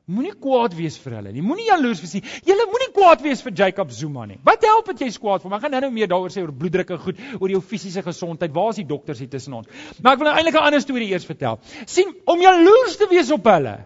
[0.08, 1.42] Moenie kwaad wees vir hulle nie.
[1.44, 2.22] Moenie jaloers wees nie.
[2.48, 4.38] Julle moenie kwaad wees vir Jacob Zuma nie.
[4.44, 5.56] Wat help dit jy kwaad vir hom?
[5.58, 8.54] Ek gaan nou-nou meer daaroor sê oor bloeddruk en goed, oor jou fisiese gesondheid.
[8.56, 9.68] Waar is die dokters hier tussen ons?
[10.00, 11.60] Maar ek wil nou eintlik 'n ander storie eers vertel.
[11.84, 13.76] sien om jaloers te wees op hulle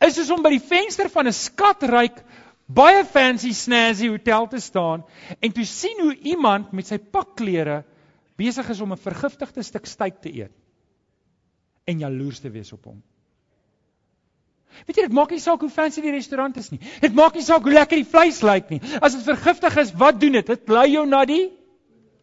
[0.00, 2.20] is soos om by die venster van 'n skatryk
[2.66, 5.04] baie fancy snazzy hotel te staan
[5.40, 7.84] en toe sien hoe iemand met sy pakklere
[8.36, 10.52] besig is om 'n vergiftigde stuk steak te eet
[11.86, 13.02] en jaloers te wees op hom.
[14.86, 16.80] Weet jy, dit maak nie saak hoe fancy die restaurant is nie.
[17.00, 18.80] Dit maak nie saak hoe lekker die vleis lyk nie.
[19.00, 20.46] As dit vergiftig is, wat doen dit?
[20.46, 21.52] Dit lei jou na die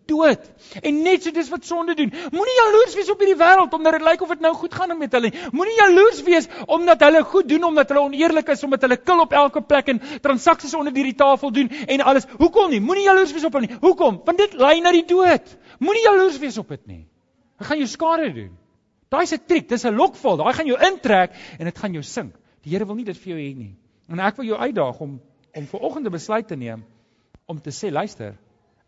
[0.07, 0.39] dood.
[0.81, 2.11] En net so dis wat sonde doen.
[2.31, 5.11] Moenie jaloers wees op hierdie wêreld omdat dit lyk of dit nou goed gaan met
[5.11, 5.41] hulle nie.
[5.51, 9.33] Moenie jaloers wees omdat hulle goed doen omdat hulle oneerlik is omdat hulle kil op
[9.33, 12.27] elke plek en transaksies onder die tafel doen en alles.
[12.37, 12.81] Hoekom nie?
[12.81, 13.79] Moenie jaloers wees op hulle nie.
[13.81, 14.21] Hoekom?
[14.25, 15.57] Want dit lei na die dood.
[15.79, 17.03] Moenie jaloers wees op dit nie.
[17.57, 18.51] Dit gaan jou skade doen.
[19.13, 20.37] Daai's 'n triek, dis 'n lokval.
[20.37, 22.33] Daai gaan jou intrek en dit gaan jou sink.
[22.63, 23.75] Die Here wil nie dit vir jou hê nie.
[24.09, 25.21] En ek wil jou uitdaag om
[25.55, 26.83] om ver oggend 'n besluit te neem
[27.45, 28.37] om te sê, luister,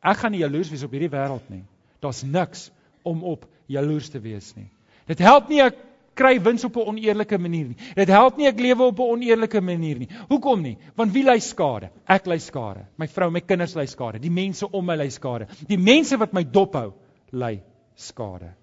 [0.05, 1.63] ek gaan nie jaloers wees op hierdie wêreld nie.
[2.03, 2.69] Daar's niks
[3.03, 4.69] om op jaloers te wees nie.
[5.09, 5.77] Dit help nie ek
[6.15, 7.77] kry wins op 'n oneerlike manier nie.
[7.95, 10.09] Dit help nie ek lewe op 'n oneerlike manier nie.
[10.29, 10.77] Hoekom nie?
[10.95, 11.89] Want wie ly skade?
[12.07, 12.85] Ek ly skade.
[12.97, 14.19] My vrou, my kinders ly skade.
[14.19, 15.47] Die mense om my ly skade.
[15.67, 16.93] Die mense wat my dophou,
[17.31, 17.61] ly
[17.95, 18.53] skade.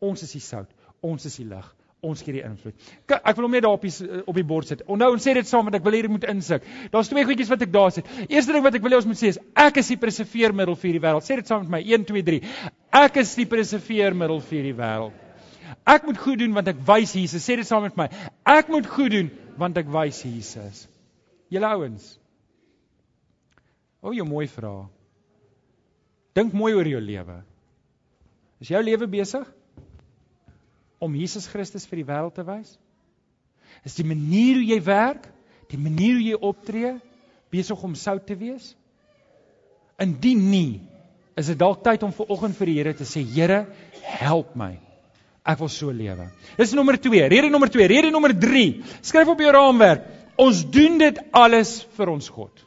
[0.00, 0.68] Ons is die sout.
[1.00, 2.74] Ons is die lig ons gee die invloed.
[3.10, 4.84] Ek wil hom net daar op die op die bord sit.
[4.86, 6.66] Onthou ons sê dit saam want ek wil jy moet insig.
[6.92, 8.10] Daar's twee goedjies wat ek daar sit.
[8.28, 10.90] Eerste ding wat ek wil hê ons moet sê is ek is die preserveermiddel vir
[10.90, 11.26] hierdie wêreld.
[11.26, 12.52] Sê dit saam met my 1 2 3.
[13.00, 15.24] Ek is die preserveermiddel vir hierdie wêreld.
[15.88, 17.42] Ek moet goed doen want ek wys Jesus.
[17.44, 18.08] Sê dit saam met my.
[18.46, 20.86] Ek moet goed doen want ek wys Jesus.
[21.50, 22.14] Julle ouens.
[23.98, 24.86] O, jy mooi vra.
[26.38, 27.40] Dink mooi oor jou lewe.
[28.62, 29.46] Is jou lewe besig?
[30.98, 32.76] Om Jesus Christus vir die wêreld te wys?
[33.86, 35.28] Is die manier hoe jy werk,
[35.70, 36.96] die manier hoe jy optree
[37.52, 38.72] besig om sout te wees?
[40.02, 40.80] Indien nie,
[41.38, 43.64] is dit dalk tyd om ver oggend vir die Here te sê, Here,
[44.18, 44.76] help my.
[45.48, 46.28] Ek wil so lewe.
[46.58, 47.24] Dis nommer 2.
[47.32, 48.64] Rede nommer 2, rede nommer 3.
[49.00, 50.04] Skryf op jou raamwerk.
[50.38, 52.64] Ons doen dit alles vir ons God.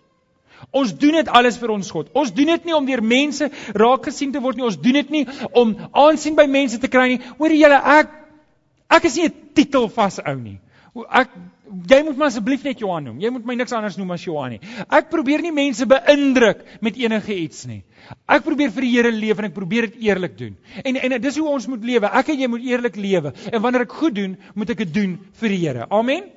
[0.76, 2.10] Ons doen dit alles vir ons God.
[2.17, 4.65] Ons doen dit nie om deur mense raak gesien te word nie.
[4.67, 5.24] Ons doen dit nie
[5.58, 7.22] om aansien by mense te kry nie.
[7.39, 8.17] Hoor julle, ek
[8.91, 10.60] Ek is nie 'n titel vas ou nie.
[11.10, 11.30] Ek
[11.88, 13.19] jy moet my asseblief net Johan noem.
[13.23, 14.60] Jy moet my niks anders noem as Johan nie.
[14.91, 17.84] Ek probeer nie mense beïndruk met enige iets nie.
[18.27, 20.58] Ek probeer vir die Here leef en ek probeer dit eerlik doen.
[20.84, 22.12] En en dis hoe ons moet lewe.
[22.12, 23.34] Ek en jy moet eerlik lewe.
[23.54, 25.88] En wanneer ek goed doen, moet ek dit doen vir die Here.
[25.89, 26.27] Amen.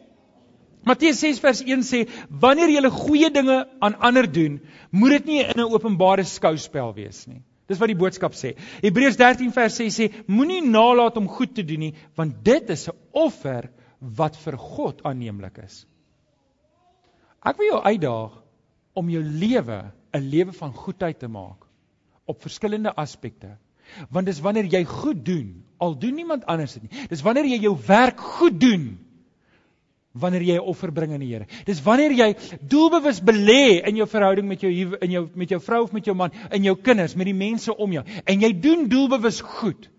[0.84, 5.40] Matteus 6 vers 1 sê: "Wanneer jy goeie dinge aan ander doen, moet dit nie
[5.40, 8.54] in 'n openbare skouspel wees nie." Dis wat die boodskap sê.
[8.84, 12.88] Hebreërs 13 vers 6 sê moenie nalat om goed te doen nie, want dit is
[12.88, 15.86] 'n offer wat vir God aanneemlik is.
[17.44, 18.42] Ek wil jou uitdaag
[18.94, 21.66] om jou lewe 'n lewe van goedheid te maak
[22.26, 23.56] op verskillende aspekte.
[24.10, 27.06] Want dis wanneer jy goed doen, al doen niemand anders dit nie.
[27.08, 29.03] Dis wanneer jy jou werk goed doen
[30.14, 31.46] wanneer jy 'n offer bring aan die Here.
[31.66, 35.82] Dis wanneer jy doelbewus belê in jou verhouding met jou in jou met jou vrou
[35.82, 38.88] of met jou man, in jou kinders, met die mense om jou en jy doen
[38.88, 39.90] doelbewus goed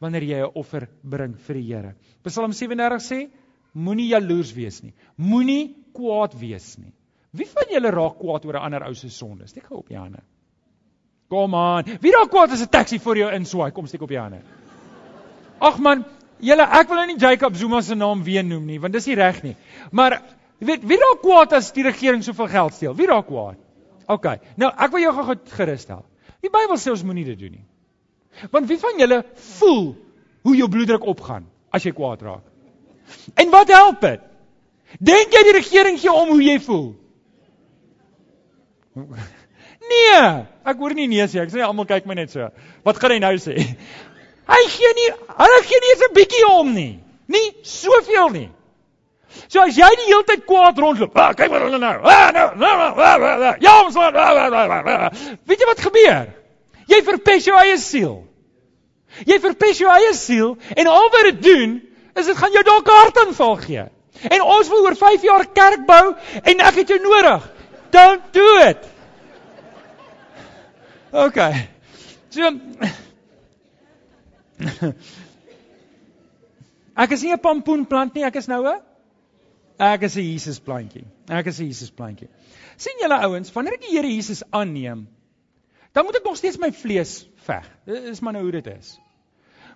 [0.00, 1.94] wanneer jy 'n offer bring vir die Here.
[2.22, 3.30] Psalm 37 sê:
[3.74, 4.92] Moenie jaloers wees nie.
[5.16, 6.92] Moenie kwaad wees nie.
[7.32, 9.46] Wie van julle raak kwaad oor 'n ander ou se sonde?
[9.46, 10.22] Steek gou op jou hande.
[11.28, 11.84] Kom aan.
[12.00, 13.72] Wie raak kwaad as 'n taxi vir jou inswaai?
[13.72, 14.42] Kom steek op jou hande.
[15.60, 16.04] Ag man,
[16.44, 19.16] Julle, ek wil nou nie Jacob Zuma se naam weer noem nie, want dis nie
[19.18, 19.54] reg nie.
[19.96, 20.18] Maar
[20.64, 22.96] weet wie raak kwaad as die regering soveel geld steel?
[22.98, 23.60] Wie raak kwaad?
[24.12, 24.26] OK.
[24.60, 26.02] Nou, ek wil jou gou gerus stel.
[26.44, 27.64] Die Bybel sê ons moenie dit doen nie.
[28.52, 29.22] Want wie van julle
[29.58, 29.94] voel
[30.44, 32.44] hoe jou bloeddruk opgaan as jy kwaad raak?
[33.40, 34.20] En wat help dit?
[35.00, 36.90] Dink jy die regering gee om hoe jy voel?
[39.84, 40.20] Nee,
[40.64, 41.42] ek hoor nie nee sê.
[41.42, 42.46] Ek sê almal kyk my net so.
[42.86, 43.52] Wat gaan hy nou sê?
[44.48, 47.00] Hy gee nie, hulle gee nie eens 'n bietjie om nie.
[47.26, 48.50] Nie soveel nie.
[49.48, 51.94] So as jy die hele tyd kwaad rondloop, ah, kyk wat hulle nou.
[52.02, 54.14] Ah, nou, nou, nou, ah, ah, ah, ja, ons laat.
[54.14, 55.10] Ah.
[55.46, 56.28] Weet jy wat gebeur?
[56.86, 58.16] Jy verpes jou eie siel.
[59.26, 61.76] Jy verpes jou eie siel en al wat dit doen,
[62.14, 63.84] is dit gaan jou dalk 'n hartaanval gee.
[64.30, 67.50] En ons wil oor 5 jaar kerk bou en ek het jou nodig.
[67.90, 68.78] Don't do it.
[71.12, 71.68] Okay.
[72.30, 72.50] So
[77.04, 78.80] ek is nie 'n pampoenplant nie, ek is nou 'n
[79.78, 81.04] ek is 'n Jesus plantjie.
[81.28, 82.28] Ek is 'n Jesus plantjie.
[82.76, 85.06] sien julle ouens, wanneer ek die Here Jesus aanneem,
[85.92, 87.68] dan moet ek nog steeds my vlees veg.
[87.86, 88.98] Dit is maar nou hoe dit is.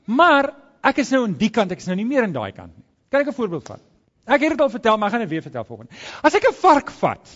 [0.05, 2.77] Maar ek is nou aan die kant, ek is nou nie meer aan daai kant
[2.77, 2.85] nie.
[3.11, 3.81] Kan ek 'n voorbeeld vat?
[4.27, 5.93] Ek het dit al vertel, maar ek gaan dit weer vertel volgende.
[6.23, 7.27] As ek 'n vark vat,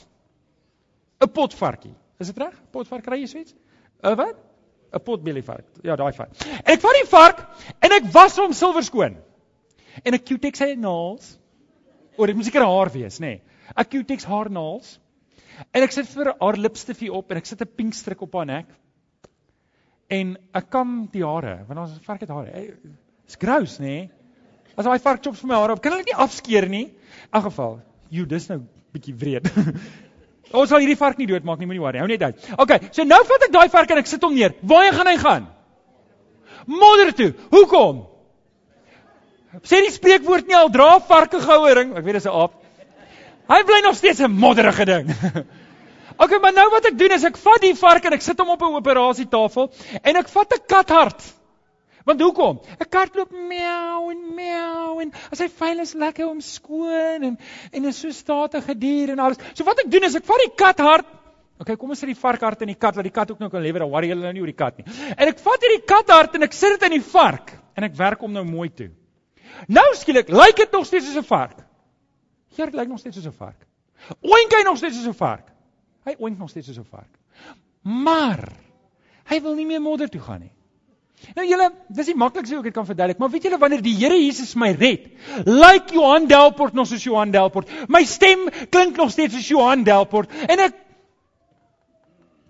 [1.22, 1.94] 'n potvarkie.
[2.18, 2.55] Is dit reg?
[2.70, 3.55] Potvark kry jy so iets?
[4.02, 4.37] 'n Wat?
[4.92, 5.66] 'n Potbelievark.
[5.83, 6.31] Ja, daai vark.
[6.64, 7.44] En ek vat die vark
[7.81, 9.16] en ek was hom silwer skoon.
[10.05, 11.38] En ek cutex sy naels.
[12.16, 13.26] O, dit moet seker haar wees, nê.
[13.26, 13.42] Nee.
[13.76, 14.98] Ek cutex haar naels.
[15.72, 18.46] En ek sit vir haar lipstifie op en ek sit 'n pink strik op haar
[18.46, 18.66] nek.
[20.11, 22.76] En ek kam die hare, want ons vark het hare.
[23.26, 23.87] Dis gross, nê?
[23.87, 24.11] Nee.
[24.76, 26.94] As daai vark chops vir my hare op, kan hulle nie afskeer nie.
[27.35, 29.48] In geval, jy dis nou bietjie wreed.
[30.52, 31.98] Ons sal hierdie vark nie doodmaak nie, moenie worry.
[32.02, 32.48] Hou net uit.
[32.58, 34.54] OK, so nou vat ek daai vark en ek sit hom neer.
[34.62, 35.46] Waar gaan hy gaan?
[36.66, 37.30] Modder toe.
[37.50, 38.04] Hoekom?
[39.68, 41.96] Sê die spreekwoord nie al dra varke goue ring.
[41.96, 42.54] Ek weet dis 'n aap.
[43.48, 45.10] Hy bly nog steeds 'n modderige ding.
[46.22, 48.52] OK, maar nou wat ek doen is ek vat die vark en ek sit hom
[48.54, 49.70] op 'n operasietafel
[50.02, 51.22] en ek vat 'n kathart.
[52.04, 52.60] Want hoekom?
[52.80, 57.38] 'n Kat loop miau en miau en as hy vuil is lekker om skoon en
[57.72, 59.38] en is so statige dier en alles.
[59.54, 61.06] So wat ek doen is ek vat die kat hart.
[61.60, 63.48] Okay, kom ons sit die vark hart in die kat, laat die kat ook nou
[63.50, 63.78] kan lewe.
[63.78, 64.86] Dan worry hulle nou nie oor die kat nie.
[65.14, 67.94] En ek vat hierdie kat hart en ek sit dit in die vark en ek
[67.96, 68.90] werk hom nou mooi toe.
[69.68, 71.62] Nou skielik lyk dit nog steeds soos 'n vark.
[72.56, 73.66] Dit lyk nog steeds soos 'n vark.
[74.22, 75.52] Oink hy nog steeds soos 'n vark.
[76.04, 77.14] Hy oink nog steeds soos 'n vark.
[77.82, 78.52] Maar
[79.30, 80.52] hy wil nie meer modder toe gaan nie.
[81.37, 83.94] Nou julle, dis die maklikste hoe ek dit kan verduidelik, maar weet julle wanneer die
[83.96, 85.07] Here Jesus my red,
[85.46, 87.70] lyk like Johan Delport nog soos Johan Delport.
[87.88, 90.81] My stem klink nog steeds soos Johan Delport en ek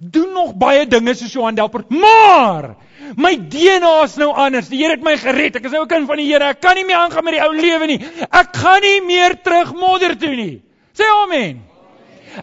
[0.02, 2.72] doen nog baie dinge soos Johan Delport, maar
[3.18, 4.70] my DNA is nou anders.
[4.72, 5.58] Die Here het my gered.
[5.58, 6.44] Ek is nou 'n kind van die Here.
[6.44, 8.00] Ek kan nie meer aangaan met die ou lewe nie.
[8.30, 10.62] Ek gaan nie meer terug modder toe nie.
[10.96, 11.62] Sê amen.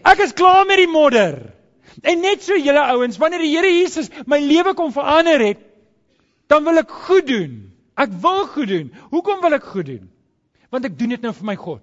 [0.04, 1.52] Ek is klaar met die modder.
[2.02, 5.58] En net so julle ouens, wanneer die Here Jesus my lewe kom verander het,
[6.50, 7.54] dan wil ek goed doen.
[8.00, 8.90] Ek wil goed doen.
[9.14, 10.04] Hoekom wil ek goed doen?
[10.70, 11.82] Want ek doen dit nou vir my God.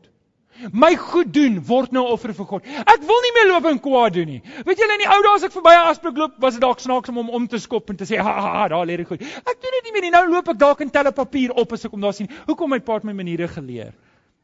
[0.73, 2.65] My goed doen word nou offer vir God.
[2.65, 4.39] Ek wil nie meer loop en kwaad doen nie.
[4.65, 6.82] Weet julle in die ou dae as ek verby 'n asblik loop, was dit dalk
[6.82, 9.08] snaaks om hom om te skop en te sê, "Ha ha, ha daar lê dit
[9.08, 10.12] goed." Ek doen dit nie meer nie.
[10.12, 12.30] Nou loop ek dalk en tel 'n papier op as ek hom daar sien.
[12.47, 13.93] Hoekom my pa het my maniere geleer?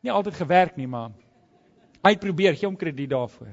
[0.04, 1.12] Nie altyd gewerk nie, maar
[2.04, 3.48] hy probeer gee hom krediet daarvoor.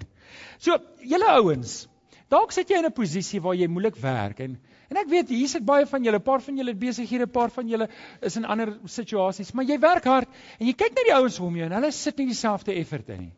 [0.58, 1.88] So, julle ouens,
[2.28, 4.58] dalk sit jy in 'n posisie waar jy moeilik werk en
[4.90, 7.50] En ek weet hier sit baie van julle, 'n paar van julle besighede, 'n paar
[7.54, 7.88] van julle
[8.22, 11.56] is in ander situasies, maar jy werk hard en jy kyk na die ouens om
[11.56, 13.32] jou en hulle sit nie dieselfde effort in nie.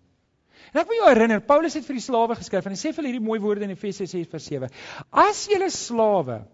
[0.73, 3.05] En ek wil jou herinner, Paulus het vir die slawe geskryf en hy sê vir
[3.05, 4.71] hierdie mooi woorde in Efesië 6:7.
[5.12, 6.47] As julle slawe,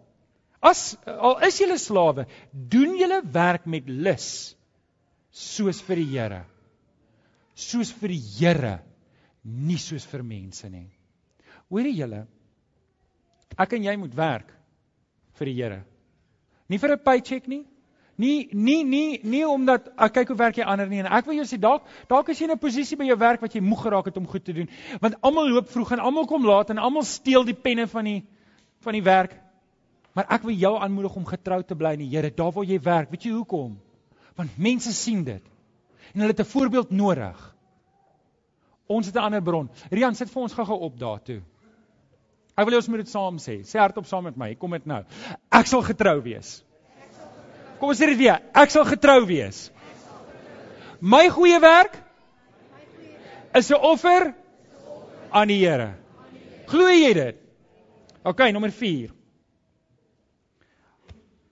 [0.60, 4.56] as al is julle slawe, doen julle werk met lus
[5.30, 6.44] soos vir die Here.
[7.54, 8.80] Soos vir die Here,
[9.44, 10.90] nie soos vir mense nie.
[11.70, 12.26] Hoorie julle?
[13.56, 14.57] Ek en jy moet werk
[15.38, 15.82] vir die Here.
[16.68, 17.64] Nie vir 'n paycheck nie.
[18.18, 21.36] Nie nie nie nie omdat ek kyk hoe werk jy ander nie en ek wil
[21.36, 23.82] jou sê dalk dalk is jy in 'n posisie by jou werk wat jy moeg
[23.82, 24.68] geraak het om goed te doen
[25.00, 28.24] want almal loop vroeg en almal kom laat en almal steel die penne van die
[28.80, 29.36] van die werk.
[30.14, 32.80] Maar ek wil jou aanmoedig om getrou te bly in die Here daar waar jy
[32.82, 33.10] werk.
[33.10, 33.78] Weet jy hoekom?
[34.34, 35.42] Want mense sien dit.
[36.14, 37.54] En hulle het 'n voorbeeld nodig.
[38.86, 39.70] Ons het 'n ander bron.
[39.90, 41.42] Rian sit vir ons gou-gou op daar toe.
[42.58, 43.60] Ek wil hê ons moet dit saam sê.
[43.62, 44.48] Sê hardop saam met my.
[44.58, 45.04] Kom dit nou.
[45.54, 46.56] Ek sal getrou wees.
[47.78, 48.42] Kom ons sê dit weer.
[48.58, 49.68] Ek sal getrou wees.
[50.98, 51.94] My goeie werk
[53.54, 54.34] is 'n offer
[55.30, 55.94] aan die Here.
[56.66, 57.36] Glo jy dit?
[58.24, 59.14] OK, nommer 4.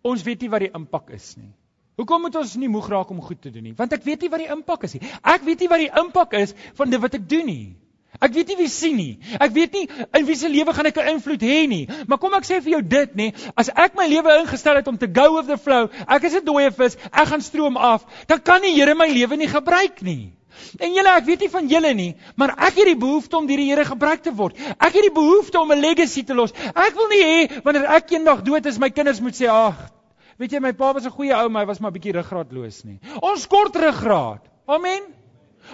[0.03, 1.53] Ons weet nie wat die impak is nie.
[1.97, 3.73] Hoekom moet ons nie moeg raak om goed te doen nie?
[3.73, 5.03] Want ek weet nie wat die impak is nie.
[5.23, 7.77] Ek weet nie wat die impak is van dit wat ek doen nie.
[8.21, 9.19] Ek weet nie wie sien nie.
[9.41, 11.89] Ek weet nie in wie se lewe gaan ek 'n invloed hê nie.
[12.07, 14.99] Maar kom ek sê vir jou dit nê, as ek my lewe ingestel het om
[14.99, 18.41] te go with the flow, ek is 'n dooie vis, ek gaan stroom af, dan
[18.41, 20.33] kan die Here my lewe nie gebruik nie.
[20.79, 23.61] En julle, ek weet nie van julle nie, maar ek het die behoefte om deur
[23.61, 24.57] die Here gebruik te word.
[24.77, 26.53] Ek het die behoefte om 'n legacy te los.
[26.53, 29.91] Ek wil nie hê wanneer ek eendag dood is, my kinders moet sê, "Ag,
[30.39, 32.85] weet jy my pa was 'n goeie ou, maar hy was maar 'n bietjie ruggraatloos
[32.85, 34.43] nie." Ons kort ruggraat.
[34.67, 35.16] Amen.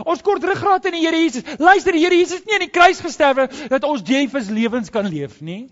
[0.04, 1.44] Ons kort ruggraat in die Here Jesus.
[1.58, 5.08] Luister, die Here Jesus het nie aan die kruis gesterwe dat ons Jesus lewens kan
[5.08, 5.66] leef nie.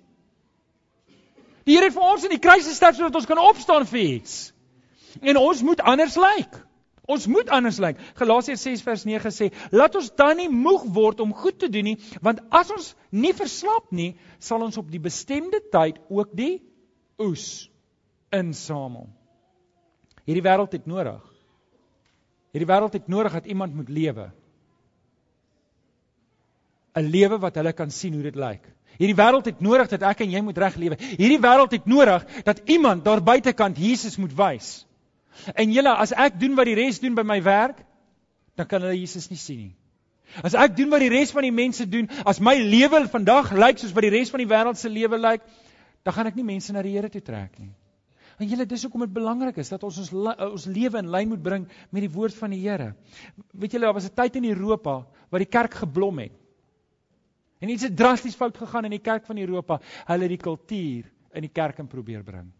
[1.64, 4.40] Die Here het vir ons in die kruis gesterf sodat ons kan opstaan vir iets.
[5.20, 6.58] En ons moet anders lyk.
[7.10, 7.98] Ons moet anders lyk.
[8.18, 11.84] Galasiërs 6 vers 9 sê: "Laat ons dan nie moeg word om goed te doen
[11.84, 16.62] nie, want as ons nie verslap nie, sal ons op die bestemde tyd ook die
[17.18, 17.70] oes
[18.30, 19.08] insamel."
[20.24, 21.29] Hierdie wêreld het nodig
[22.50, 24.30] Hierdie wêreld het nodig dat iemand moet lewe.
[26.94, 28.64] 'n Lewe wat hulle kan sien hoe dit lyk.
[28.98, 30.96] Hierdie wêreld het nodig dat ek en jy moet reg lewe.
[30.98, 34.86] Hierdie wêreld het nodig dat iemand daar buitekant Jesus moet wys.
[35.54, 37.78] En julle, as ek doen wat die res doen by my werk,
[38.56, 39.74] dan kan hulle Jesus nie sien nie.
[40.46, 43.80] As ek doen wat die res van die mense doen, as my lewe vandag lyk
[43.80, 45.46] soos wat die res van die wêreld se lewe lyk,
[46.04, 47.72] dan gaan ek nie mense na die Here toe trek nie.
[48.40, 50.12] En julle dis hoekom dit belangrik is dat ons ons
[50.46, 52.94] ons lewe in lyn moet bring met die woord van die Here.
[53.52, 54.94] Weet julle, daar was 'n tyd in Europa
[55.28, 56.32] waar die kerk geblom het.
[57.60, 59.80] En iets het drasties fout gegaan in die kerk van Europa.
[60.06, 62.50] Hulle het die kultuur in die kerk in probeer bring.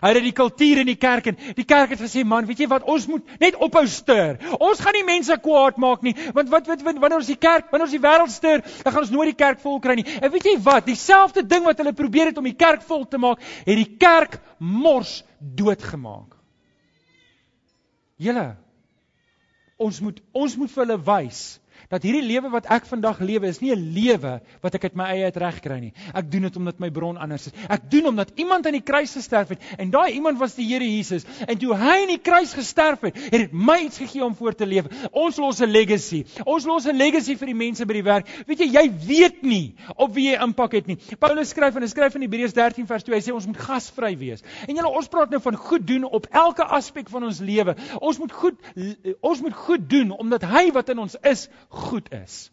[0.00, 2.68] Hy het die kultuur in die kerk en die kerk het gesê man, weet jy
[2.70, 4.40] wat, ons moet net ophou stuur.
[4.58, 7.88] Ons gaan nie mense kwaad maak nie, want wat wat wanneer ons die kerk, wanneer
[7.88, 10.06] ons die wêreld stuur, dan gaan ons nooit die kerk vol kry nie.
[10.20, 13.20] En weet jy wat, dieselfde ding wat hulle probeer het om die kerk vol te
[13.20, 16.34] maak, het die kerk mors doodgemaak.
[18.20, 18.54] Julle
[19.84, 21.40] ons moet ons moet vir hulle wys
[21.88, 25.04] dat hierdie lewe wat ek vandag lewe is nie 'n lewe wat ek uit my
[25.14, 25.92] eie uit reg kry nie.
[26.14, 27.52] Ek doen dit omdat my bron anders is.
[27.68, 30.84] Ek doen omdat iemand aan die kruis gesterf het en daai iemand was die Here
[30.84, 31.24] Jesus.
[31.46, 34.58] En toe hy aan die kruis gesterf het, het dit my iets gegee om voort
[34.58, 34.86] te leef.
[35.12, 36.24] Ons los 'n legacy.
[36.44, 38.28] Ons los 'n legacy vir die mense by die werk.
[38.46, 40.98] Weet jy, jy weet nie op wie jy impak het nie.
[41.18, 44.16] Paulus skryf en hy skryf in Hebreërs 13 vers 2, hy sê ons moet gasvry
[44.18, 44.42] wees.
[44.68, 47.76] En julle ons praat nou van goed doen op elke aspek van ons lewe.
[48.00, 48.54] Ons moet goed
[49.20, 52.50] ons moet goed doen omdat hy wat in ons is goed is.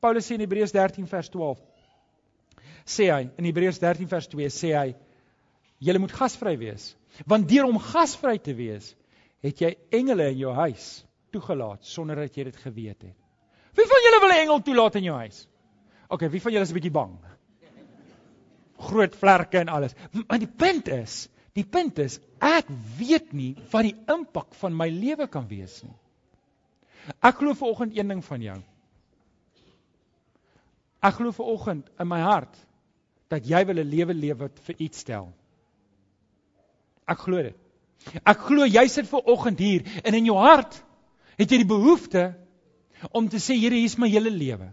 [0.00, 1.60] Paulus sê in Hebreërs 13 vers 12
[2.90, 4.88] sê hy in Hebreërs 13 vers 2 sê hy
[5.84, 6.94] julle moet gasvry wees
[7.28, 8.94] want deur om gasvry te wees
[9.44, 10.88] het jy engele in jou huis
[11.34, 13.16] toegelaat sonder dat jy dit geweet het.
[13.76, 15.46] Wie van julle wil 'n engel toelaat in jou huis?
[16.10, 17.18] OK, wie van julle is 'n bietjie bang?
[18.78, 19.94] Groot vlerke en alles.
[20.26, 22.66] Maar die punt is, die punt is ek
[22.98, 25.96] weet nie wat die impak van my lewe kan wees nie.
[27.18, 28.58] Ek glo vanoggend een ding van jou.
[31.00, 32.56] Ek glo vanoggend in my hart
[33.32, 35.32] dat jy wil 'n lewe wat vir iets stel.
[37.06, 37.56] Ek glo dit.
[38.24, 40.82] Ek glo jy sit vanoggend hier en in jou hart
[41.38, 42.34] het jy die behoefte
[43.12, 44.72] om te sê Here, hier is my hele lewe.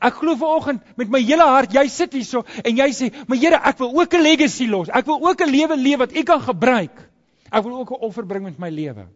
[0.00, 3.60] Ek glo vanoggend met my hele hart jy sit hierso en jy sê, "Maar Here,
[3.62, 4.88] ek wil ook 'n legacy los.
[4.88, 7.10] Ek wil ook 'n lewe leef wat U kan gebruik.
[7.52, 9.06] Ek wil ook 'n offer bring met my lewe."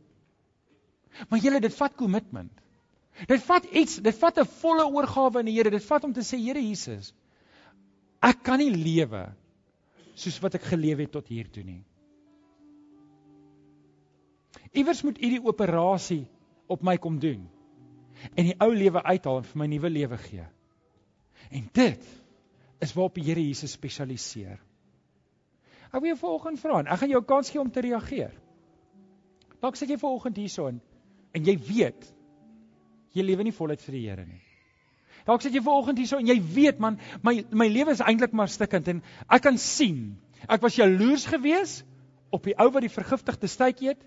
[1.28, 2.52] Maar julle dit vat kommitment.
[3.28, 5.70] Dit vat iets, dit vat 'n volle oorgawe aan die Here.
[5.70, 7.12] Dit vat om te sê Here Jesus,
[8.22, 9.34] ek kan nie lewe
[10.14, 11.84] soos wat ek geleef het tot hier toe nie.
[14.72, 16.26] Iewers moet U die operasie
[16.66, 17.48] op my kom doen
[18.36, 20.46] en die ou lewe uithaal en vir my nuwe lewe gee.
[21.50, 22.04] En dit
[22.80, 24.60] is waarop die Here Jesus spesialiseer.
[25.92, 28.32] Ek wil jou vanoggend vra en ek gaan jou kans gee om te reageer.
[29.60, 30.68] Dalk sit jy vanoggend hierso
[31.34, 32.08] en jy weet
[33.12, 34.40] jy lewe nie voluit vir die Here nie.
[35.26, 38.50] Dalk sit jy vanoggend hierso en jy weet man, my my lewe is eintlik maar
[38.50, 40.16] stikkend en ek kan sien
[40.48, 41.84] ek was jaloers geweest
[42.34, 44.02] op die ou wat die vergiftigde stytjie eet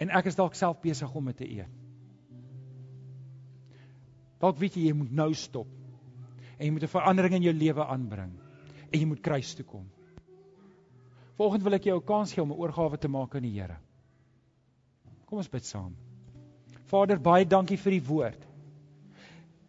[0.00, 1.72] en ek is dalk self besig om dit te eet.
[4.40, 5.68] Dalk weet jy jy moet nou stop.
[6.56, 8.32] En jy moet 'n verandering in jou lewe aanbring
[8.92, 9.84] en jy moet kruis toe kom.
[11.36, 13.76] Volgende wil ek jou 'n kans gee om 'n oorgawe te maak aan die Here.
[15.26, 16.05] Kom ons bid saam.
[16.90, 18.42] Vader, baie dankie vir die woord.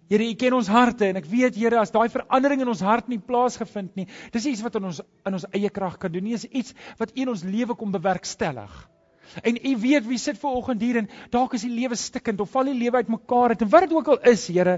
[0.08, 3.10] Here, U ken ons harte en ek weet Here, as daai verandering in ons hart
[3.12, 6.24] nie plaasgevind nie, dis iets wat in ons in ons eie krag kan doen.
[6.24, 8.72] Nie is iets wat in ons lewe kom bewerkstellig.
[9.44, 12.54] En U weet wie sit ver oggend hier en dalk is die lewe stikkend of
[12.54, 14.78] val die lewe uitmekaar het en wat dit ook al is, Here,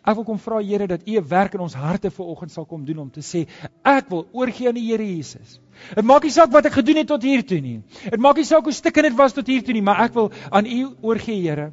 [0.00, 2.64] Ek wil kom vra Here dat U 'n werk in ons harte vir oggend sal
[2.64, 3.46] kom doen om te sê
[3.84, 5.60] ek wil oorgee aan die Here Jesus.
[5.94, 7.82] Dit maak nie saak wat ek gedoen het tot hier toe nie.
[8.10, 10.32] Dit maak nie saak hoe stikkend dit was tot hier toe nie, maar ek wil
[10.50, 11.72] aan U oorgee Here.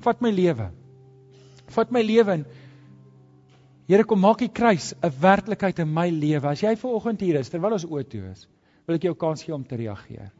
[0.00, 0.70] Vat my lewe.
[1.68, 2.46] Vat my lewe en
[3.86, 6.48] Here kom maak die kruis 'n werklikheid in my lewe.
[6.48, 8.48] As jy ver oggend hier is terwyl ons oë toe is,
[8.86, 10.32] wil ek jou kans gee om te reageer.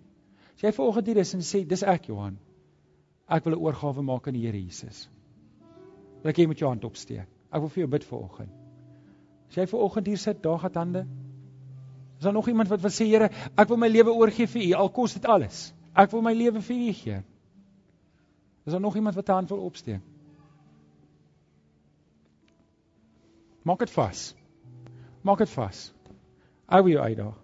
[0.56, 2.36] As jy ver oggend hier is en sê dis ek Johan.
[3.28, 5.08] Ek wil 'n oorgawe maak aan die Here Jesus
[6.22, 7.28] wil ek jy moet jou hand opsteek.
[7.50, 8.52] Ek wil vir jou bid vir oggend.
[9.48, 11.06] As jy vir oggend hier sit, daar gaan hande.
[12.18, 14.72] Is daar nog iemand wat wil sê Here, ek wil my lewe oorgee vir U
[14.82, 15.72] al kos dit alles.
[15.94, 17.22] Ek wil my lewe vir U gee.
[18.66, 20.00] Is daar nog iemand wat 'n hand wil opsteek?
[23.62, 24.34] Maak dit vas.
[25.22, 25.92] Maak dit vas.
[26.68, 27.36] Ek wil jou uitdaag.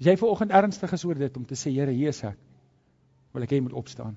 [0.00, 2.38] As jy ver oggend ernstig is oor dit om te sê Here, hier is ek.
[3.32, 4.16] Wil ek hê jy moet opstaan.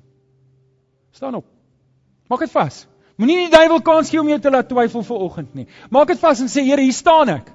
[1.12, 1.46] Staan op.
[2.28, 2.88] Maak dit vas.
[3.20, 5.66] Moenie die duiwel kans gee om jou te laat twyfel vir oggend nie.
[5.92, 7.50] Maak dit vas en sê Here, hier staan ek.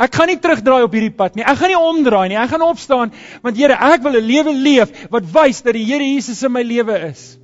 [0.00, 1.44] Ek gaan nie terugdraai op hierdie pad nie.
[1.44, 2.38] Ek gaan nie omdraai nie.
[2.40, 3.12] Ek gaan opstaan
[3.44, 6.62] want Here, ek wil 'n lewe leef wat wys dat die Here Jesus in my
[6.62, 7.38] lewe is.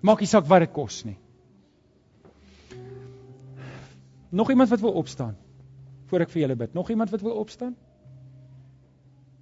[0.00, 1.18] Maak nie saak wat dit kos nie.
[4.30, 5.36] Nog iemand wat wil opstaan
[6.08, 6.74] voor ek vir julle bid.
[6.74, 7.76] Nog iemand wat wil opstaan?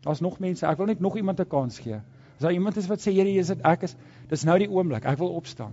[0.03, 0.67] Daar's nog mense.
[0.67, 2.01] Ek wil net nog iemand 'n kans gee
[2.37, 3.95] As daar iemand is wat sê Here Jesus, ek is
[4.29, 5.73] dis nou die oomblik, ek wil opstaan.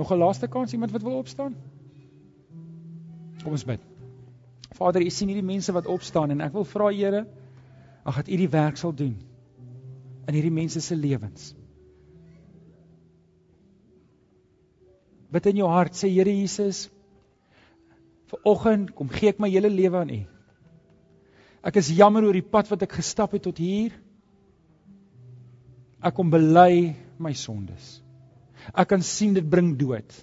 [0.00, 1.56] Nog 'n laaste kans iemand wat wil opstaan?
[3.42, 3.80] Kom ons bid.
[4.72, 7.26] Vader, U sien hierdie mense wat opstaan en ek wil vra Here,
[8.04, 9.18] ag dat U die werk sal doen
[10.26, 11.54] in hierdie mense se lewens.
[15.30, 16.88] Bid in jou hart, sê Here Jesus,
[18.30, 20.20] vir oggend kom gee ek my hele lewe aan U.
[21.62, 23.92] Ek is jammer oor die pad wat ek gestap het tot hier.
[26.00, 27.98] Ek kom bely my sondes.
[28.74, 30.14] Ek kan sien dit bring dood.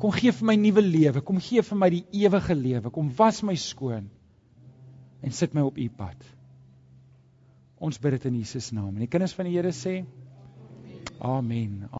[0.00, 3.42] Kom gee vir my nuwe lewe, kom gee vir my die ewige lewe, kom was
[3.44, 4.08] my skoon
[5.20, 6.28] en sit my op u pad.
[7.80, 8.94] Ons bid dit in Jesus naam.
[8.94, 10.00] En die kinders van die Here sê
[11.20, 11.99] Amen.